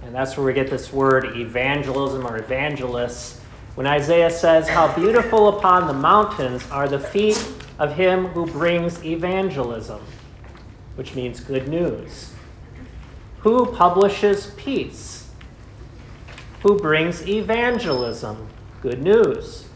and 0.02 0.12
that's 0.12 0.36
where 0.36 0.44
we 0.44 0.52
get 0.52 0.68
this 0.68 0.92
word 0.92 1.36
evangelism 1.36 2.26
or 2.26 2.38
evangelists. 2.38 3.38
When 3.76 3.86
Isaiah 3.86 4.32
says, 4.32 4.68
How 4.68 4.92
beautiful 4.96 5.56
upon 5.56 5.86
the 5.86 5.94
mountains 5.94 6.68
are 6.72 6.88
the 6.88 6.98
feet 6.98 7.36
of 7.78 7.94
him 7.94 8.26
who 8.28 8.46
brings 8.46 9.04
evangelism, 9.04 10.00
which 10.94 11.14
means 11.14 11.40
good 11.40 11.68
news. 11.68 12.32
Who 13.40 13.66
publishes 13.66 14.52
peace? 14.56 15.30
Who 16.62 16.78
brings 16.78 17.26
evangelism, 17.28 18.48
good 18.80 19.02
news 19.02 19.66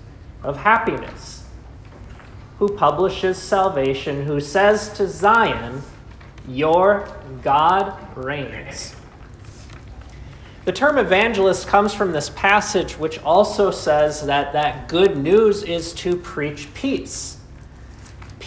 of 0.42 0.56
happiness? 0.56 1.44
Who 2.58 2.68
publishes 2.68 3.38
salvation, 3.38 4.26
who 4.26 4.40
says 4.40 4.92
to 4.94 5.06
Zion, 5.06 5.82
Your 6.48 7.08
God 7.42 7.96
reigns. 8.16 8.96
The 10.64 10.72
term 10.72 10.98
evangelist 10.98 11.68
comes 11.68 11.94
from 11.94 12.12
this 12.12 12.30
passage, 12.30 12.98
which 12.98 13.18
also 13.22 13.70
says 13.70 14.24
that 14.26 14.52
that 14.52 14.88
good 14.88 15.16
news 15.16 15.62
is 15.62 15.92
to 15.94 16.16
preach 16.16 16.72
peace 16.74 17.39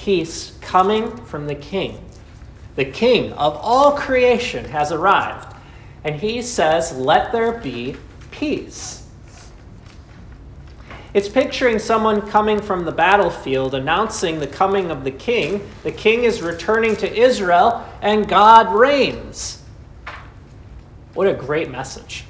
peace 0.03 0.57
coming 0.59 1.15
from 1.25 1.47
the 1.47 1.55
King. 1.55 1.97
The 2.75 2.83
King 2.83 3.31
of 3.33 3.55
all 3.55 3.93
creation 3.93 4.65
has 4.65 4.91
arrived, 4.91 5.55
and 6.03 6.15
he 6.15 6.41
says, 6.41 6.91
Let 6.97 7.31
there 7.31 7.59
be 7.59 7.95
peace. 8.29 9.07
It's 11.13 11.29
picturing 11.29 11.79
someone 11.79 12.27
coming 12.27 12.59
from 12.59 12.83
the 12.83 12.91
battlefield 12.91 13.75
announcing 13.75 14.39
the 14.39 14.47
coming 14.47 14.89
of 14.89 15.03
the 15.03 15.11
king. 15.11 15.61
The 15.83 15.91
king 15.91 16.23
is 16.23 16.41
returning 16.41 16.95
to 16.97 17.15
Israel, 17.15 17.87
and 18.01 18.27
God 18.27 18.73
reigns. 18.73 19.61
What 21.13 21.27
a 21.27 21.33
great 21.33 21.69
message. 21.69 22.25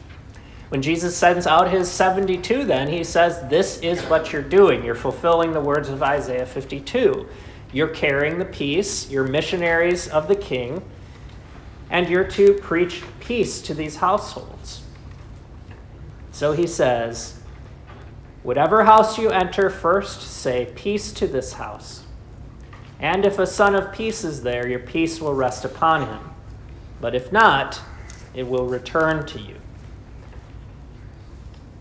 When 0.67 0.81
Jesus 0.81 1.15
sends 1.15 1.47
out 1.47 1.71
his 1.71 1.89
72, 1.89 2.65
then, 2.65 2.89
he 2.89 3.03
says, 3.05 3.47
This 3.49 3.79
is 3.79 4.01
what 4.03 4.33
you're 4.33 4.41
doing. 4.41 4.83
You're 4.83 4.95
fulfilling 4.95 5.53
the 5.53 5.61
words 5.61 5.87
of 5.87 6.03
Isaiah 6.03 6.45
52. 6.45 7.25
You're 7.73 7.87
carrying 7.87 8.37
the 8.37 8.45
peace, 8.45 9.09
you're 9.09 9.27
missionaries 9.27 10.07
of 10.07 10.27
the 10.27 10.35
king, 10.35 10.81
and 11.89 12.07
you're 12.07 12.27
to 12.29 12.53
preach 12.53 13.03
peace 13.19 13.61
to 13.63 13.73
these 13.73 13.97
households. 13.97 14.83
So 16.31 16.53
he 16.53 16.67
says, 16.67 17.39
Whatever 18.43 18.83
house 18.83 19.17
you 19.17 19.29
enter, 19.29 19.69
first 19.69 20.21
say, 20.21 20.71
Peace 20.75 21.11
to 21.13 21.27
this 21.27 21.53
house. 21.53 22.03
And 22.99 23.25
if 23.25 23.39
a 23.39 23.47
son 23.47 23.75
of 23.75 23.91
peace 23.91 24.23
is 24.23 24.43
there, 24.43 24.67
your 24.67 24.79
peace 24.79 25.19
will 25.19 25.33
rest 25.33 25.65
upon 25.65 26.07
him. 26.07 26.19
But 27.01 27.15
if 27.15 27.31
not, 27.31 27.81
it 28.33 28.47
will 28.47 28.67
return 28.67 29.25
to 29.27 29.39
you. 29.39 29.55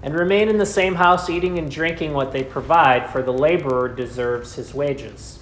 And 0.03 0.19
remain 0.19 0.49
in 0.49 0.59
the 0.59 0.67
same 0.67 0.97
house, 0.97 1.31
eating 1.31 1.59
and 1.59 1.71
drinking 1.71 2.13
what 2.13 2.33
they 2.33 2.43
provide, 2.43 3.09
for 3.11 3.23
the 3.23 3.33
laborer 3.33 3.89
deserves 3.89 4.55
his 4.55 4.75
wages. 4.75 5.42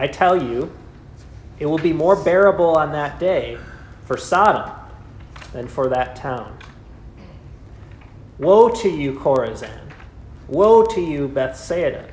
I 0.00 0.06
tell 0.06 0.42
you, 0.42 0.72
it 1.58 1.66
will 1.66 1.76
be 1.76 1.92
more 1.92 2.16
bearable 2.16 2.74
on 2.74 2.90
that 2.92 3.20
day 3.20 3.58
for 4.06 4.16
Sodom 4.16 4.72
than 5.52 5.68
for 5.68 5.90
that 5.90 6.16
town. 6.16 6.56
Woe 8.38 8.70
to 8.70 8.88
you, 8.88 9.12
Chorazin! 9.12 9.92
Woe 10.48 10.86
to 10.86 11.02
you, 11.02 11.28
Bethsaida! 11.28 12.08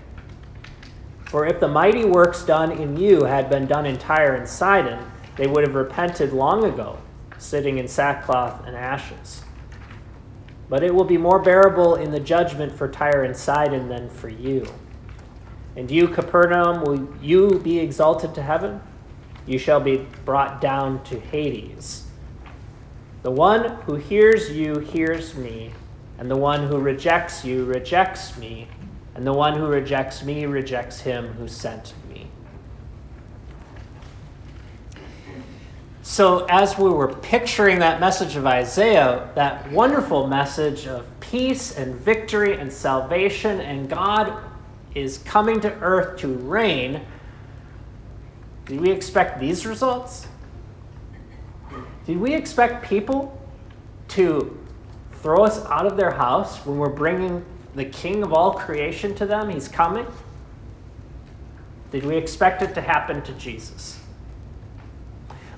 For 1.28 1.48
if 1.48 1.62
the 1.62 1.70
mighty 1.70 2.04
works 2.04 2.44
done 2.44 2.74
in 2.74 2.98
you 2.98 3.24
had 3.24 3.50
been 3.50 3.68
done 3.68 3.86
in 3.86 3.98
Tyre 3.98 4.36
and 4.36 4.50
Sidon, 4.50 5.10
they 5.38 5.48
would 5.48 5.66
have 5.66 5.76
repented 5.76 6.34
long 6.34 6.66
ago, 6.66 6.98
sitting 7.38 7.78
in 7.78 7.88
sackcloth 7.88 8.68
and 8.68 8.76
ashes. 8.76 9.46
But 10.68 10.84
it 10.84 10.94
will 10.94 11.06
be 11.06 11.18
more 11.18 11.40
bearable 11.40 11.96
in 11.96 12.12
the 12.12 12.20
judgment 12.20 12.74
for 12.74 12.90
Tyre 12.90 13.24
and 13.24 13.38
Sidon 13.38 13.88
than 13.88 14.10
for 14.10 14.28
you. 14.28 14.68
And 15.78 15.92
you, 15.92 16.08
Capernaum, 16.08 16.82
will 16.82 17.08
you 17.22 17.60
be 17.60 17.78
exalted 17.78 18.34
to 18.34 18.42
heaven? 18.42 18.82
You 19.46 19.60
shall 19.60 19.80
be 19.80 20.08
brought 20.26 20.60
down 20.60 21.04
to 21.04 21.20
Hades. 21.20 22.08
The 23.22 23.30
one 23.30 23.70
who 23.84 23.94
hears 23.94 24.52
you 24.52 24.80
hears 24.80 25.36
me, 25.36 25.72
and 26.18 26.32
the 26.32 26.36
one 26.36 26.68
who 26.68 26.80
rejects 26.80 27.46
you 27.46 27.64
rejects 27.66 28.36
me, 28.38 28.68
and 29.14 29.26
the 29.26 29.34
one 29.34 29.56
who 29.56 29.68
rejects 29.68 30.24
me 30.24 30.48
rejects 30.48 31.00
him 31.00 31.28
who 31.34 31.48
sent 31.48 31.94
me. 32.10 32.26
So, 36.02 36.46
as 36.46 36.80
we 36.80 36.90
were 36.90 37.14
picturing 37.14 37.78
that 37.80 38.00
message 38.00 38.36
of 38.36 38.48
Isaiah, 38.48 39.30
that 39.36 39.72
wonderful 39.72 40.26
message 40.26 40.88
of 40.88 41.06
peace 41.20 41.78
and 41.78 41.94
victory 41.94 42.58
and 42.58 42.74
salvation 42.74 43.60
and 43.60 43.88
God 43.88 44.34
is 44.98 45.20
coming 45.20 45.60
to 45.62 45.72
earth 45.80 46.20
to 46.20 46.28
reign, 46.28 47.02
did 48.66 48.82
we 48.82 48.92
expect 48.92 49.40
these 49.40 49.66
results? 49.66 50.28
Did 52.06 52.18
we 52.18 52.34
expect 52.34 52.86
people 52.86 53.40
to 54.10 54.58
throw 55.22 55.44
us 55.44 55.64
out 55.66 55.86
of 55.86 55.98
their 55.98 56.12
house 56.12 56.66
when 56.66 56.78
we're 56.78 56.90
bringing 56.90 57.46
the 57.76 57.86
king 57.86 58.24
of 58.24 58.34
all 58.34 58.54
creation 58.54 59.14
to 59.16 59.26
them? 59.26 59.50
He's 59.50 59.68
coming. 59.68 60.08
Did 61.92 62.06
we 62.06 62.18
expect 62.18 62.62
it 62.62 62.74
to 62.76 62.82
happen 62.82 63.22
to 63.22 63.34
Jesus? 63.34 64.00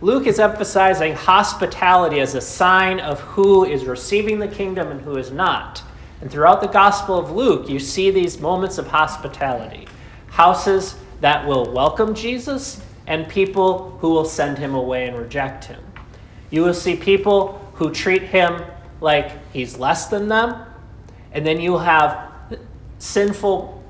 Luke 0.01 0.27
is 0.27 0.39
emphasizing 0.39 1.13
hospitality 1.13 2.19
as 2.19 2.35
a 2.35 2.41
sign 2.41 2.99
of 2.99 3.19
who 3.21 3.65
is 3.65 3.85
receiving 3.85 4.39
the 4.39 4.47
kingdom 4.47 4.89
and 4.89 5.01
who 5.01 5.17
is 5.17 5.31
not. 5.31 5.83
And 6.21 6.29
throughout 6.29 6.61
the 6.61 6.67
Gospel 6.67 7.17
of 7.17 7.31
Luke, 7.31 7.69
you 7.69 7.79
see 7.79 8.11
these 8.11 8.39
moments 8.39 8.77
of 8.77 8.87
hospitality 8.87 9.87
houses 10.29 10.95
that 11.21 11.45
will 11.45 11.71
welcome 11.71 12.13
Jesus 12.13 12.81
and 13.07 13.27
people 13.27 13.97
who 13.99 14.09
will 14.09 14.25
send 14.25 14.57
him 14.57 14.75
away 14.75 15.07
and 15.07 15.17
reject 15.17 15.65
him. 15.65 15.81
You 16.51 16.63
will 16.63 16.73
see 16.73 16.95
people 16.95 17.59
who 17.73 17.91
treat 17.91 18.23
him 18.23 18.63
like 19.01 19.31
he's 19.51 19.77
less 19.77 20.07
than 20.07 20.27
them, 20.27 20.65
and 21.31 21.45
then 21.45 21.59
you'll 21.59 21.79
have 21.79 22.31
sinful 22.99 23.83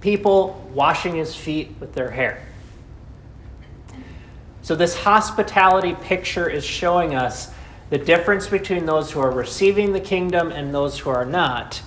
people 0.00 0.70
washing 0.72 1.14
his 1.14 1.34
feet 1.34 1.70
with 1.80 1.92
their 1.94 2.10
hair. 2.10 2.46
So, 4.62 4.74
this 4.74 4.94
hospitality 4.96 5.94
picture 5.94 6.48
is 6.48 6.64
showing 6.64 7.14
us 7.14 7.52
the 7.94 8.04
difference 8.04 8.48
between 8.48 8.86
those 8.86 9.12
who 9.12 9.20
are 9.20 9.30
receiving 9.30 9.92
the 9.92 10.00
kingdom 10.00 10.50
and 10.50 10.74
those 10.74 10.98
who 10.98 11.10
are 11.10 11.24
not. 11.24 11.80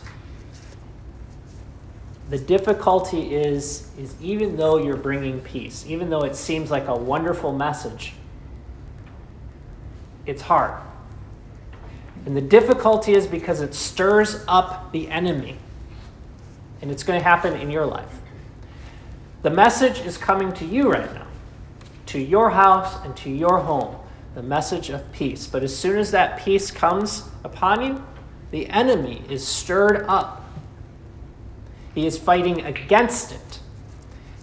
The 2.29 2.37
difficulty 2.37 3.35
is, 3.35 3.89
is 3.99 4.15
even 4.21 4.55
though 4.55 4.77
you're 4.77 4.95
bringing 4.95 5.41
peace, 5.41 5.83
even 5.85 6.09
though 6.09 6.21
it 6.21 6.37
seems 6.37 6.71
like 6.71 6.87
a 6.87 6.95
wonderful 6.95 7.51
message, 7.51 8.13
it's 10.25 10.41
hard. 10.41 10.81
And 12.25 12.37
the 12.37 12.41
difficulty 12.41 13.11
is 13.11 13.27
because 13.27 13.59
it 13.59 13.73
stirs 13.73 14.45
up 14.47 14.93
the 14.93 15.09
enemy. 15.09 15.57
And 16.81 16.89
it's 16.89 17.03
going 17.03 17.19
to 17.19 17.23
happen 17.23 17.53
in 17.59 17.69
your 17.69 17.85
life. 17.85 18.21
The 19.41 19.49
message 19.49 19.99
is 19.99 20.17
coming 20.17 20.53
to 20.53 20.65
you 20.65 20.89
right 20.89 21.13
now, 21.13 21.27
to 22.05 22.17
your 22.17 22.49
house 22.49 23.03
and 23.03 23.13
to 23.17 23.29
your 23.29 23.59
home 23.59 23.97
the 24.37 24.43
message 24.43 24.91
of 24.91 25.11
peace. 25.13 25.47
But 25.47 25.63
as 25.63 25.75
soon 25.75 25.97
as 25.97 26.11
that 26.11 26.37
peace 26.37 26.69
comes 26.69 27.23
upon 27.43 27.83
you, 27.83 28.03
the 28.51 28.67
enemy 28.67 29.23
is 29.27 29.45
stirred 29.45 30.05
up. 30.07 30.47
He 31.95 32.05
is 32.05 32.19
fighting 32.19 32.63
against 32.63 33.31
it. 33.31 33.59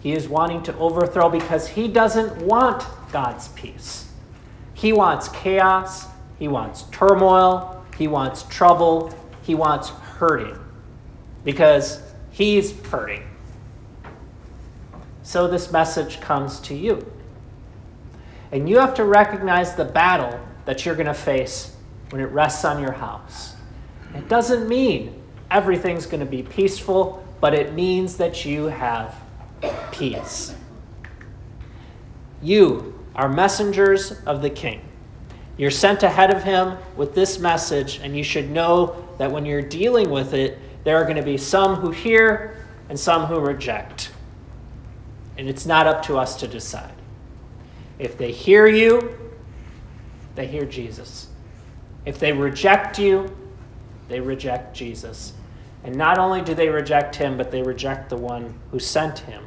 he 0.03 0.11
is 0.11 0.29
wanting 0.29 0.65
to 0.65 0.77
overthrow 0.79 1.31
because 1.31 1.69
he 1.69 1.87
doesn't 1.87 2.45
want 2.45 2.85
God's 3.13 3.47
peace. 3.51 4.09
He 4.75 4.93
wants 4.93 5.29
chaos, 5.29 6.07
he 6.41 6.49
wants 6.49 6.83
turmoil, 6.91 7.87
he 7.97 8.09
wants 8.09 8.43
trouble, 8.43 9.15
he 9.43 9.55
wants 9.55 9.91
hurting 9.91 10.59
because 11.45 12.03
he's 12.33 12.73
hurting. 12.87 13.23
So 15.23 15.47
this 15.47 15.71
message 15.71 16.21
comes 16.21 16.59
to 16.63 16.75
you. 16.75 17.09
And 18.55 18.69
you 18.69 18.79
have 18.79 18.95
to 18.95 19.05
recognize 19.05 19.75
the 19.75 19.85
battle 19.85 20.39
that 20.65 20.87
you're 20.87 20.95
going 20.95 21.09
to 21.09 21.13
face 21.13 21.75
when 22.11 22.21
it 22.23 22.27
rests 22.27 22.65
on 22.65 22.81
your 22.81 22.93
house. 22.93 23.57
It 24.15 24.29
doesn't 24.29 24.69
mean 24.69 25.21
everything's 25.51 26.07
going 26.07 26.21
to 26.21 26.27
be 26.27 26.45
peaceful, 26.45 27.27
but 27.41 27.53
it 27.53 27.75
means 27.75 28.17
that 28.19 28.45
you 28.45 28.67
have 28.67 29.17
peace. 29.91 30.55
You 32.43 32.97
are 33.17 33.29
messengers 33.29 34.13
of 34.25 34.41
the 34.41 34.51
King. 34.51 34.83
You're 35.57 35.73
sent 35.73 36.05
ahead 36.05 36.31
of 36.31 36.45
him 36.45 36.79
with 36.97 37.13
this 37.13 37.41
message, 37.41 37.99
and 38.05 38.17
you 38.17 38.23
should 38.23 38.53
know 38.53 39.05
that 39.19 39.33
when 39.33 39.45
you're 39.45 39.63
dealing 39.63 40.11
with 40.11 40.33
it, 40.33 40.61
there 40.85 40.97
are 40.97 41.03
going 41.03 41.17
to 41.17 41.23
be 41.25 41.39
some 41.39 41.75
who 41.75 41.91
hear 41.91 42.65
and 42.89 42.99
some 42.99 43.27
who 43.27 43.41
reject. 43.41 44.13
And 45.39 45.49
it's 45.49 45.67
not 45.67 45.89
up 45.89 46.05
to 46.05 46.19
us 46.19 46.37
to 46.37 46.47
decide. 46.47 46.94
If 47.99 48.19
they 48.19 48.33
hear 48.33 48.67
you, 48.67 49.17
they 50.35 50.47
hear 50.47 50.65
Jesus. 50.65 51.29
If 52.05 52.19
they 52.19 52.33
reject 52.33 52.99
you, 52.99 53.35
they 54.09 54.21
reject 54.21 54.75
Jesus. 54.75 55.33
And 55.85 55.97
not 55.97 56.19
only 56.19 56.43
do 56.43 56.55
they 56.55 56.69
reject 56.69 57.17
him, 57.17 57.37
but 57.37 57.51
they 57.51 57.63
reject 57.63 58.09
the 58.09 58.17
one 58.17 58.59
who 58.71 58.79
sent 58.79 59.21
him. 59.21 59.45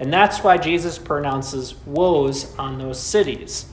And 0.00 0.12
that's 0.12 0.44
why 0.44 0.58
Jesus 0.58 0.98
pronounces 0.98 1.74
woes 1.86 2.56
on 2.58 2.78
those 2.78 3.00
cities. 3.00 3.66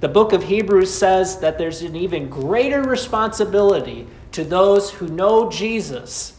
The 0.00 0.08
book 0.08 0.32
of 0.32 0.44
Hebrews 0.44 0.92
says 0.92 1.38
that 1.40 1.58
there's 1.58 1.82
an 1.82 1.96
even 1.96 2.28
greater 2.28 2.82
responsibility 2.82 4.06
to 4.32 4.44
those 4.44 4.90
who 4.90 5.08
know 5.08 5.50
Jesus 5.50 6.34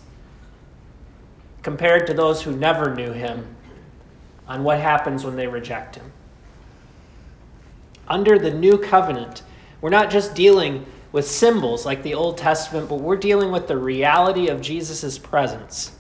compared 1.61 2.07
to 2.07 2.13
those 2.13 2.41
who 2.41 2.55
never 2.55 2.95
knew 2.95 3.11
him 3.11 3.55
on 4.47 4.63
what 4.63 4.79
happens 4.79 5.23
when 5.23 5.35
they 5.35 5.47
reject 5.47 5.95
him. 5.95 6.11
Under 8.11 8.37
the 8.37 8.51
new 8.51 8.77
covenant, 8.77 9.41
we're 9.79 9.89
not 9.89 10.11
just 10.11 10.35
dealing 10.35 10.85
with 11.13 11.25
symbols 11.25 11.85
like 11.85 12.03
the 12.03 12.13
Old 12.13 12.37
Testament, 12.37 12.89
but 12.89 12.99
we're 12.99 13.15
dealing 13.15 13.53
with 13.53 13.69
the 13.69 13.77
reality 13.77 14.49
of 14.49 14.59
Jesus' 14.59 15.17
presence. 15.17 15.93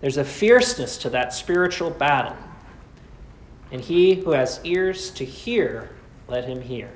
There's 0.00 0.16
a 0.16 0.24
fierceness 0.24 0.96
to 0.98 1.10
that 1.10 1.32
spiritual 1.32 1.90
battle. 1.90 2.36
And 3.72 3.80
he 3.80 4.14
who 4.14 4.30
has 4.30 4.60
ears 4.62 5.10
to 5.10 5.24
hear, 5.24 5.90
let 6.28 6.44
him 6.44 6.62
hear. 6.62 6.88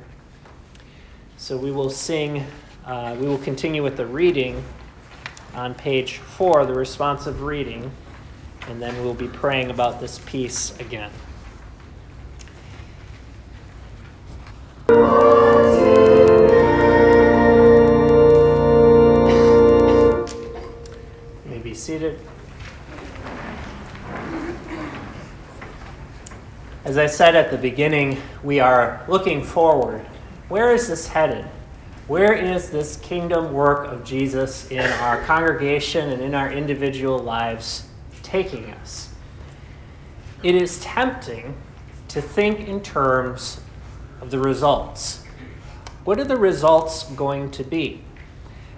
So 1.37 1.57
we 1.57 1.73
will 1.73 1.91
sing, 1.91 2.47
uh, 2.87 3.17
we 3.19 3.27
will 3.27 3.39
continue 3.39 3.83
with 3.83 3.97
the 3.97 4.07
reading 4.07 4.63
on 5.53 5.75
page 5.75 6.19
four, 6.19 6.65
the 6.65 6.75
responsive 6.75 7.43
reading, 7.43 7.91
and 8.69 8.81
then 8.81 8.95
we'll 9.03 9.15
be 9.15 9.27
praying 9.27 9.71
about 9.71 9.99
this 9.99 10.21
peace 10.27 10.79
again. 10.79 11.11
Seated. 21.91 22.21
As 26.85 26.97
I 26.99 27.07
said 27.07 27.35
at 27.35 27.51
the 27.51 27.59
beginning, 27.59 28.21
we 28.45 28.61
are 28.61 29.05
looking 29.09 29.43
forward. 29.43 30.01
Where 30.49 30.73
is 30.73 30.87
this 30.87 31.09
headed? 31.09 31.45
Where 32.07 32.33
is 32.33 32.71
this 32.71 32.97
kingdom 32.99 33.53
work 33.53 33.89
of 33.89 34.05
Jesus 34.05 34.71
in 34.71 34.85
our 35.01 35.23
congregation 35.23 36.11
and 36.11 36.23
in 36.23 36.35
our 36.35 36.53
individual 36.53 37.19
lives 37.19 37.89
taking 38.23 38.71
us? 38.71 39.13
It 40.45 40.55
is 40.55 40.81
tempting 40.81 41.57
to 42.09 42.23
think 42.23 42.61
in 42.61 42.81
terms 42.83 43.61
of 44.21 44.31
the 44.31 44.39
results. 44.39 45.25
What 46.05 46.19
are 46.19 46.25
the 46.25 46.37
results 46.37 47.05
going 47.13 47.51
to 47.53 47.65
be? 47.65 48.03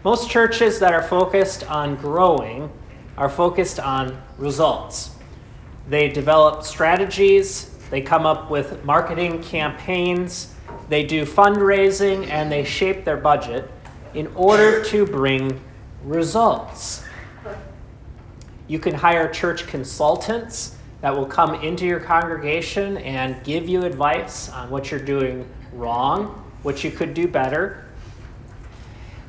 Most 0.05 0.31
churches 0.31 0.81
that 0.81 0.92
are 0.92 1.02
focused 1.02 1.64
on 1.70 1.96
growing 1.96 2.70
are 3.16 3.28
focused 3.28 3.78
on 3.78 4.20
results. 4.38 5.16
They 5.88 6.09
develop 6.09 6.64
strategies, 6.64 7.76
they 7.90 8.00
come 8.00 8.26
up 8.26 8.50
with 8.50 8.85
marketing 8.85 9.42
campaigns, 9.42 10.55
they 10.88 11.05
do 11.05 11.24
fundraising, 11.24 12.26
and 12.28 12.50
they 12.50 12.64
shape 12.64 13.05
their 13.05 13.16
budget 13.16 13.70
in 14.14 14.26
order 14.35 14.85
to 14.85 15.07
bring 15.07 15.61
results. 16.05 17.05
You 18.68 18.78
can 18.78 18.94
hire 18.94 19.33
church 19.33 19.66
consultants 19.66 20.76
that 21.02 21.14
will 21.14 21.26
come 21.26 21.56
into 21.56 21.84
your 21.84 22.00
congregation 22.00 22.96
and 22.98 23.42
give 23.44 23.68
you 23.68 23.82
advice 23.82 24.48
on 24.48 24.70
what 24.70 24.90
you're 24.90 25.00
doing 25.00 25.46
wrong, 25.72 26.44
what 26.62 26.82
you 26.82 26.90
could 26.90 27.12
do 27.12 27.28
better, 27.28 27.84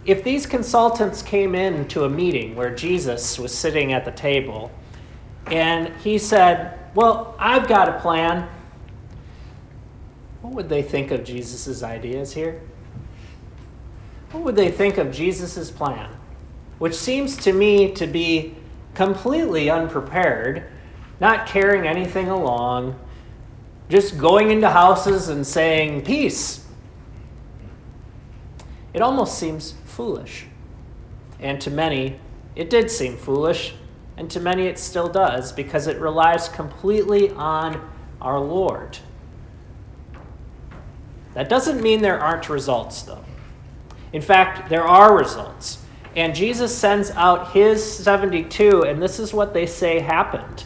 if 0.05 0.23
these 0.23 0.45
consultants 0.45 1.21
came 1.21 1.55
in 1.55 1.87
to 1.87 2.03
a 2.03 2.09
meeting 2.09 2.55
where 2.55 2.73
Jesus 2.73 3.39
was 3.39 3.53
sitting 3.53 3.93
at 3.93 4.05
the 4.05 4.11
table 4.11 4.71
and 5.47 5.93
he 6.01 6.17
said, 6.17 6.77
Well, 6.93 7.35
I've 7.39 7.67
got 7.67 7.89
a 7.89 7.99
plan, 7.99 8.47
what 10.41 10.53
would 10.53 10.69
they 10.69 10.81
think 10.81 11.11
of 11.11 11.23
Jesus' 11.23 11.83
ideas 11.83 12.33
here? 12.33 12.61
What 14.31 14.43
would 14.43 14.55
they 14.55 14.71
think 14.71 14.97
of 14.97 15.11
Jesus' 15.11 15.71
plan? 15.71 16.09
Which 16.79 16.95
seems 16.95 17.37
to 17.37 17.53
me 17.53 17.91
to 17.93 18.05
be 18.05 18.55
completely 18.93 19.69
unprepared, 19.69 20.69
not 21.19 21.47
carrying 21.47 21.87
anything 21.87 22.29
along, 22.29 22.99
just 23.89 24.17
going 24.17 24.51
into 24.51 24.69
houses 24.69 25.29
and 25.29 25.45
saying, 25.45 26.03
Peace. 26.03 26.65
It 28.93 29.01
almost 29.01 29.37
seems 29.37 29.73
foolish. 29.85 30.45
And 31.39 31.59
to 31.61 31.71
many, 31.71 32.19
it 32.55 32.69
did 32.69 32.89
seem 32.91 33.17
foolish, 33.17 33.73
and 34.17 34.29
to 34.31 34.39
many 34.39 34.67
it 34.67 34.77
still 34.77 35.07
does, 35.07 35.51
because 35.51 35.87
it 35.87 35.99
relies 35.99 36.47
completely 36.47 37.31
on 37.31 37.89
our 38.21 38.39
Lord. 38.39 38.99
That 41.33 41.49
doesn't 41.49 41.81
mean 41.81 42.01
there 42.01 42.19
aren't 42.19 42.49
results, 42.49 43.01
though. 43.01 43.25
In 44.13 44.21
fact, 44.21 44.69
there 44.69 44.83
are 44.83 45.17
results. 45.17 45.79
And 46.15 46.35
Jesus 46.35 46.75
sends 46.75 47.09
out 47.11 47.51
his 47.53 47.83
72, 47.83 48.83
and 48.83 49.01
this 49.01 49.19
is 49.19 49.33
what 49.33 49.53
they 49.53 49.65
say 49.65 49.99
happened. 49.99 50.65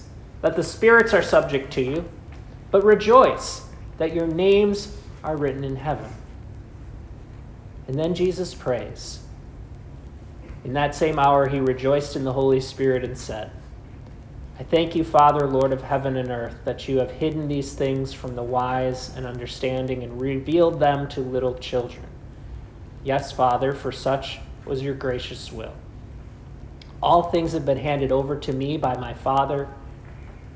that 0.41 0.55
the 0.55 0.63
spirits 0.63 1.13
are 1.13 1.21
subject 1.21 1.71
to 1.73 1.81
you, 1.81 2.09
but 2.71 2.83
rejoice 2.83 3.67
that 3.97 4.13
your 4.13 4.27
names 4.27 4.97
are 5.23 5.37
written 5.37 5.63
in 5.63 5.75
heaven. 5.75 6.11
And 7.87 7.97
then 7.97 8.15
Jesus 8.15 8.53
prays. 8.53 9.19
In 10.63 10.73
that 10.73 10.95
same 10.95 11.19
hour, 11.19 11.47
he 11.47 11.59
rejoiced 11.59 12.15
in 12.15 12.23
the 12.23 12.33
Holy 12.33 12.61
Spirit 12.61 13.03
and 13.03 13.17
said, 13.17 13.51
I 14.59 14.63
thank 14.63 14.95
you, 14.95 15.03
Father, 15.03 15.47
Lord 15.47 15.73
of 15.73 15.81
heaven 15.81 16.17
and 16.17 16.29
earth, 16.29 16.55
that 16.65 16.87
you 16.87 16.99
have 16.99 17.09
hidden 17.09 17.47
these 17.47 17.73
things 17.73 18.13
from 18.13 18.35
the 18.35 18.43
wise 18.43 19.15
and 19.15 19.25
understanding 19.25 20.03
and 20.03 20.21
revealed 20.21 20.79
them 20.79 21.07
to 21.09 21.19
little 21.19 21.55
children. 21.55 22.05
Yes, 23.03 23.31
Father, 23.31 23.73
for 23.73 23.91
such 23.91 24.39
was 24.65 24.83
your 24.83 24.93
gracious 24.93 25.51
will. 25.51 25.73
All 27.01 27.23
things 27.23 27.53
have 27.53 27.65
been 27.65 27.79
handed 27.79 28.11
over 28.11 28.37
to 28.37 28.53
me 28.53 28.77
by 28.77 28.95
my 28.97 29.15
Father, 29.15 29.67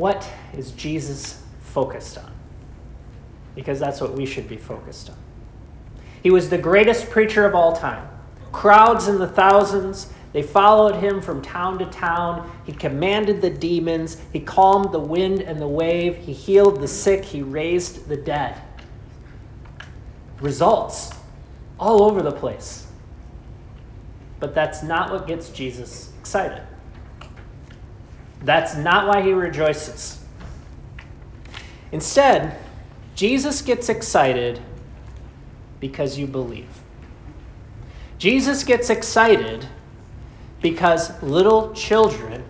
What 0.00 0.26
is 0.54 0.70
Jesus 0.70 1.42
focused 1.60 2.16
on? 2.16 2.32
Because 3.54 3.78
that's 3.78 4.00
what 4.00 4.14
we 4.14 4.24
should 4.24 4.48
be 4.48 4.56
focused 4.56 5.10
on. 5.10 5.16
He 6.22 6.30
was 6.30 6.48
the 6.48 6.56
greatest 6.56 7.10
preacher 7.10 7.44
of 7.44 7.54
all 7.54 7.76
time. 7.76 8.08
Crowds 8.50 9.08
in 9.08 9.18
the 9.18 9.28
thousands, 9.28 10.10
they 10.32 10.42
followed 10.42 10.96
him 10.96 11.20
from 11.20 11.42
town 11.42 11.78
to 11.80 11.84
town. 11.84 12.50
He 12.64 12.72
commanded 12.72 13.42
the 13.42 13.50
demons. 13.50 14.16
He 14.32 14.40
calmed 14.40 14.90
the 14.90 14.98
wind 14.98 15.42
and 15.42 15.60
the 15.60 15.68
wave. 15.68 16.16
He 16.16 16.32
healed 16.32 16.80
the 16.80 16.88
sick. 16.88 17.22
He 17.22 17.42
raised 17.42 18.08
the 18.08 18.16
dead. 18.16 18.58
Results 20.40 21.10
all 21.78 22.04
over 22.04 22.22
the 22.22 22.32
place. 22.32 22.86
But 24.38 24.54
that's 24.54 24.82
not 24.82 25.12
what 25.12 25.26
gets 25.26 25.50
Jesus 25.50 26.10
excited. 26.20 26.62
That's 28.42 28.76
not 28.76 29.06
why 29.06 29.22
he 29.22 29.32
rejoices. 29.32 30.22
Instead, 31.92 32.56
Jesus 33.14 33.62
gets 33.62 33.88
excited 33.88 34.60
because 35.80 36.18
you 36.18 36.26
believe. 36.26 36.68
Jesus 38.18 38.64
gets 38.64 38.90
excited 38.90 39.66
because 40.60 41.22
little 41.22 41.72
children 41.72 42.44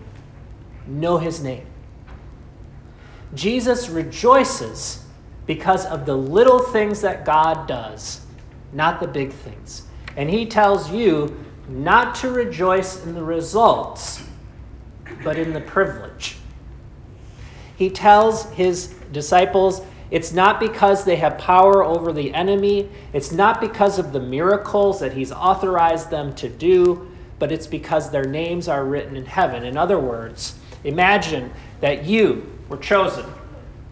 know 0.85 1.17
his 1.17 1.41
name. 1.41 1.65
Jesus 3.33 3.89
rejoices 3.89 5.05
because 5.45 5.85
of 5.85 6.05
the 6.05 6.15
little 6.15 6.59
things 6.59 7.01
that 7.01 7.25
God 7.25 7.67
does, 7.67 8.25
not 8.73 8.99
the 8.99 9.07
big 9.07 9.31
things. 9.31 9.83
And 10.17 10.29
he 10.29 10.45
tells 10.45 10.91
you 10.91 11.37
not 11.69 12.15
to 12.15 12.29
rejoice 12.29 13.03
in 13.05 13.13
the 13.15 13.23
results, 13.23 14.23
but 15.23 15.37
in 15.37 15.53
the 15.53 15.61
privilege. 15.61 16.37
He 17.75 17.89
tells 17.89 18.45
his 18.51 18.95
disciples 19.11 19.81
it's 20.11 20.33
not 20.33 20.59
because 20.59 21.05
they 21.05 21.15
have 21.15 21.37
power 21.37 21.83
over 21.83 22.11
the 22.11 22.33
enemy, 22.33 22.89
it's 23.13 23.31
not 23.31 23.61
because 23.61 23.97
of 23.97 24.11
the 24.11 24.19
miracles 24.19 24.99
that 24.99 25.13
he's 25.13 25.31
authorized 25.31 26.09
them 26.09 26.35
to 26.35 26.49
do, 26.49 27.09
but 27.39 27.51
it's 27.51 27.65
because 27.65 28.11
their 28.11 28.25
names 28.25 28.67
are 28.67 28.83
written 28.83 29.15
in 29.15 29.25
heaven. 29.25 29.63
In 29.63 29.77
other 29.77 29.97
words, 29.97 30.59
imagine 30.83 31.51
that 31.79 32.03
you 32.03 32.45
were 32.67 32.77
chosen 32.77 33.25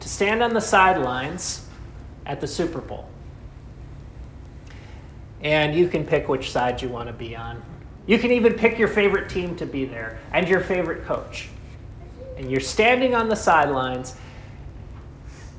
to 0.01 0.10
stand 0.10 0.43
on 0.43 0.53
the 0.53 0.62
sidelines 0.62 1.65
at 2.25 2.41
the 2.41 2.47
Super 2.47 2.82
Bowl. 2.82 3.10
And 5.41 5.73
you 5.73 5.88
can 5.88 6.05
pick 6.05 6.27
which 6.27 6.51
side 6.51 6.82
you 6.82 6.89
want 6.89 7.08
to 7.08 7.13
be 7.13 7.36
on. 7.36 7.63
You 8.10 8.17
can 8.17 8.32
even 8.32 8.54
pick 8.54 8.80
your 8.80 8.88
favorite 8.88 9.30
team 9.30 9.56
to 9.58 9.67
be 9.67 9.86
there 9.86 10.17
and 10.34 10.50
your 10.50 10.62
favorite 10.62 11.06
coach. 11.06 11.48
And 12.38 12.50
you're 12.50 12.60
standing 12.60 13.13
on 13.13 13.30
the 13.30 13.36
sidelines, 13.36 14.15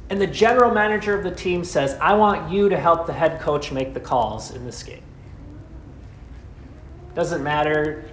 and 0.09 0.21
the 0.21 0.27
general 0.27 0.75
manager 0.75 1.17
of 1.17 1.23
the 1.23 1.31
team 1.31 1.63
says, 1.63 1.97
I 2.01 2.15
want 2.15 2.51
you 2.51 2.69
to 2.69 2.77
help 2.77 3.07
the 3.07 3.13
head 3.13 3.41
coach 3.41 3.71
make 3.71 3.95
the 3.95 4.01
calls 4.01 4.51
in 4.51 4.65
this 4.65 4.83
game. 4.83 5.05
Doesn't 7.15 7.45
matter 7.45 8.11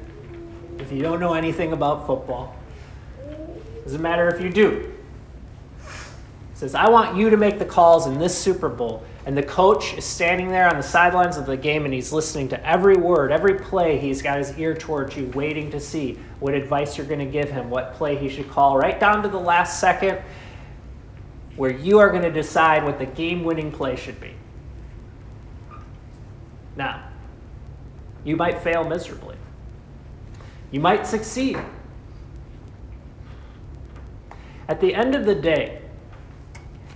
if 0.78 0.92
you 0.92 1.02
don't 1.02 1.20
know 1.20 1.34
anything 1.34 1.72
about 1.74 2.06
football. 2.06 2.56
Doesn't 3.86 4.04
matter 4.04 4.30
if 4.30 4.40
you 4.40 4.52
do. 4.52 4.94
Says, 6.58 6.74
I 6.74 6.90
want 6.90 7.16
you 7.16 7.30
to 7.30 7.38
make 7.38 7.60
the 7.60 7.66
calls 7.66 8.08
in 8.08 8.18
this 8.18 8.36
Super 8.36 8.68
Bowl. 8.68 9.04
And 9.28 9.38
the 9.38 9.44
coach 9.44 9.94
is 9.94 10.04
standing 10.04 10.50
there 10.50 10.68
on 10.68 10.76
the 10.76 10.82
sidelines 10.82 11.38
of 11.38 11.46
the 11.46 11.56
game 11.56 11.86
and 11.86 11.94
he's 11.94 12.12
listening 12.12 12.50
to 12.50 12.68
every 12.68 12.98
word, 12.98 13.32
every 13.32 13.60
play. 13.60 14.00
He's 14.00 14.24
got 14.24 14.40
his 14.40 14.58
ear 14.58 14.74
towards 14.74 15.16
you, 15.16 15.28
waiting 15.36 15.70
to 15.70 15.80
see 15.80 16.18
what 16.40 16.56
advice 16.56 16.98
you're 16.98 17.06
going 17.06 17.20
to 17.20 17.32
give 17.32 17.52
him, 17.52 17.70
what 17.70 17.94
play 17.94 18.18
he 18.18 18.28
should 18.28 18.50
call, 18.50 18.76
right 18.76 19.00
down 19.00 19.22
to 19.22 19.30
the 19.30 19.40
last 19.40 19.80
second 19.80 20.20
where 21.58 21.70
you 21.72 22.00
are 22.00 22.10
going 22.10 22.24
to 22.24 22.32
decide 22.32 22.84
what 22.84 22.98
the 22.98 23.06
game 23.06 23.44
winning 23.44 23.72
play 23.72 23.96
should 23.96 24.20
be. 24.20 24.34
Now, 26.76 27.08
you 28.26 28.36
might 28.36 28.64
fail 28.64 28.84
miserably. 28.84 29.36
You 30.72 30.80
might 30.80 31.06
succeed. 31.06 31.60
At 34.68 34.82
the 34.82 34.96
end 34.96 35.14
of 35.14 35.26
the 35.28 35.36
day, 35.36 35.82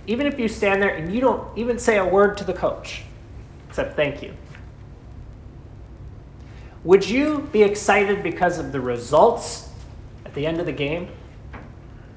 even 0.06 0.26
if 0.26 0.38
you 0.38 0.48
stand 0.48 0.82
there 0.82 0.94
and 0.94 1.14
you 1.14 1.20
don't 1.20 1.46
even 1.56 1.78
say 1.78 1.98
a 1.98 2.04
word 2.04 2.36
to 2.38 2.44
the 2.44 2.52
coach, 2.52 3.02
except 3.68 3.96
thank 3.96 4.22
you, 4.22 4.34
would 6.84 7.08
you 7.08 7.48
be 7.52 7.62
excited 7.62 8.22
because 8.22 8.58
of 8.58 8.72
the 8.72 8.80
results 8.80 9.70
at 10.26 10.34
the 10.34 10.46
end 10.46 10.58
of 10.58 10.66
the 10.66 10.72
game, 10.72 11.08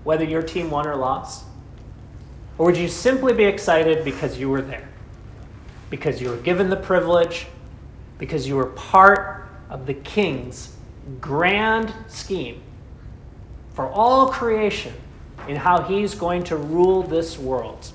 whether 0.04 0.24
your 0.24 0.42
team 0.42 0.72
won 0.72 0.88
or 0.88 0.96
lost? 0.96 1.46
Or 2.58 2.68
would 2.68 2.78
you 2.78 2.88
simply 2.88 3.34
be 3.34 3.44
excited 3.44 4.04
because 4.04 4.40
you 4.40 4.50
were 4.50 4.62
there? 4.62 4.88
Because 5.90 6.22
you 6.22 6.30
were 6.30 6.38
given 6.38 6.70
the 6.70 6.78
privilege 6.78 7.48
because 8.18 8.48
you 8.48 8.56
were 8.56 8.68
part 8.68 9.48
of 9.70 9.86
the 9.86 9.94
king's 9.94 10.76
grand 11.20 11.94
scheme 12.08 12.62
for 13.74 13.88
all 13.90 14.30
creation 14.30 14.94
in 15.48 15.56
how 15.56 15.82
he's 15.84 16.16
going 16.16 16.44
to 16.46 16.56
rule 16.56 17.04
this 17.04 17.38
world. 17.38 17.92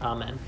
Amen. 0.00 0.38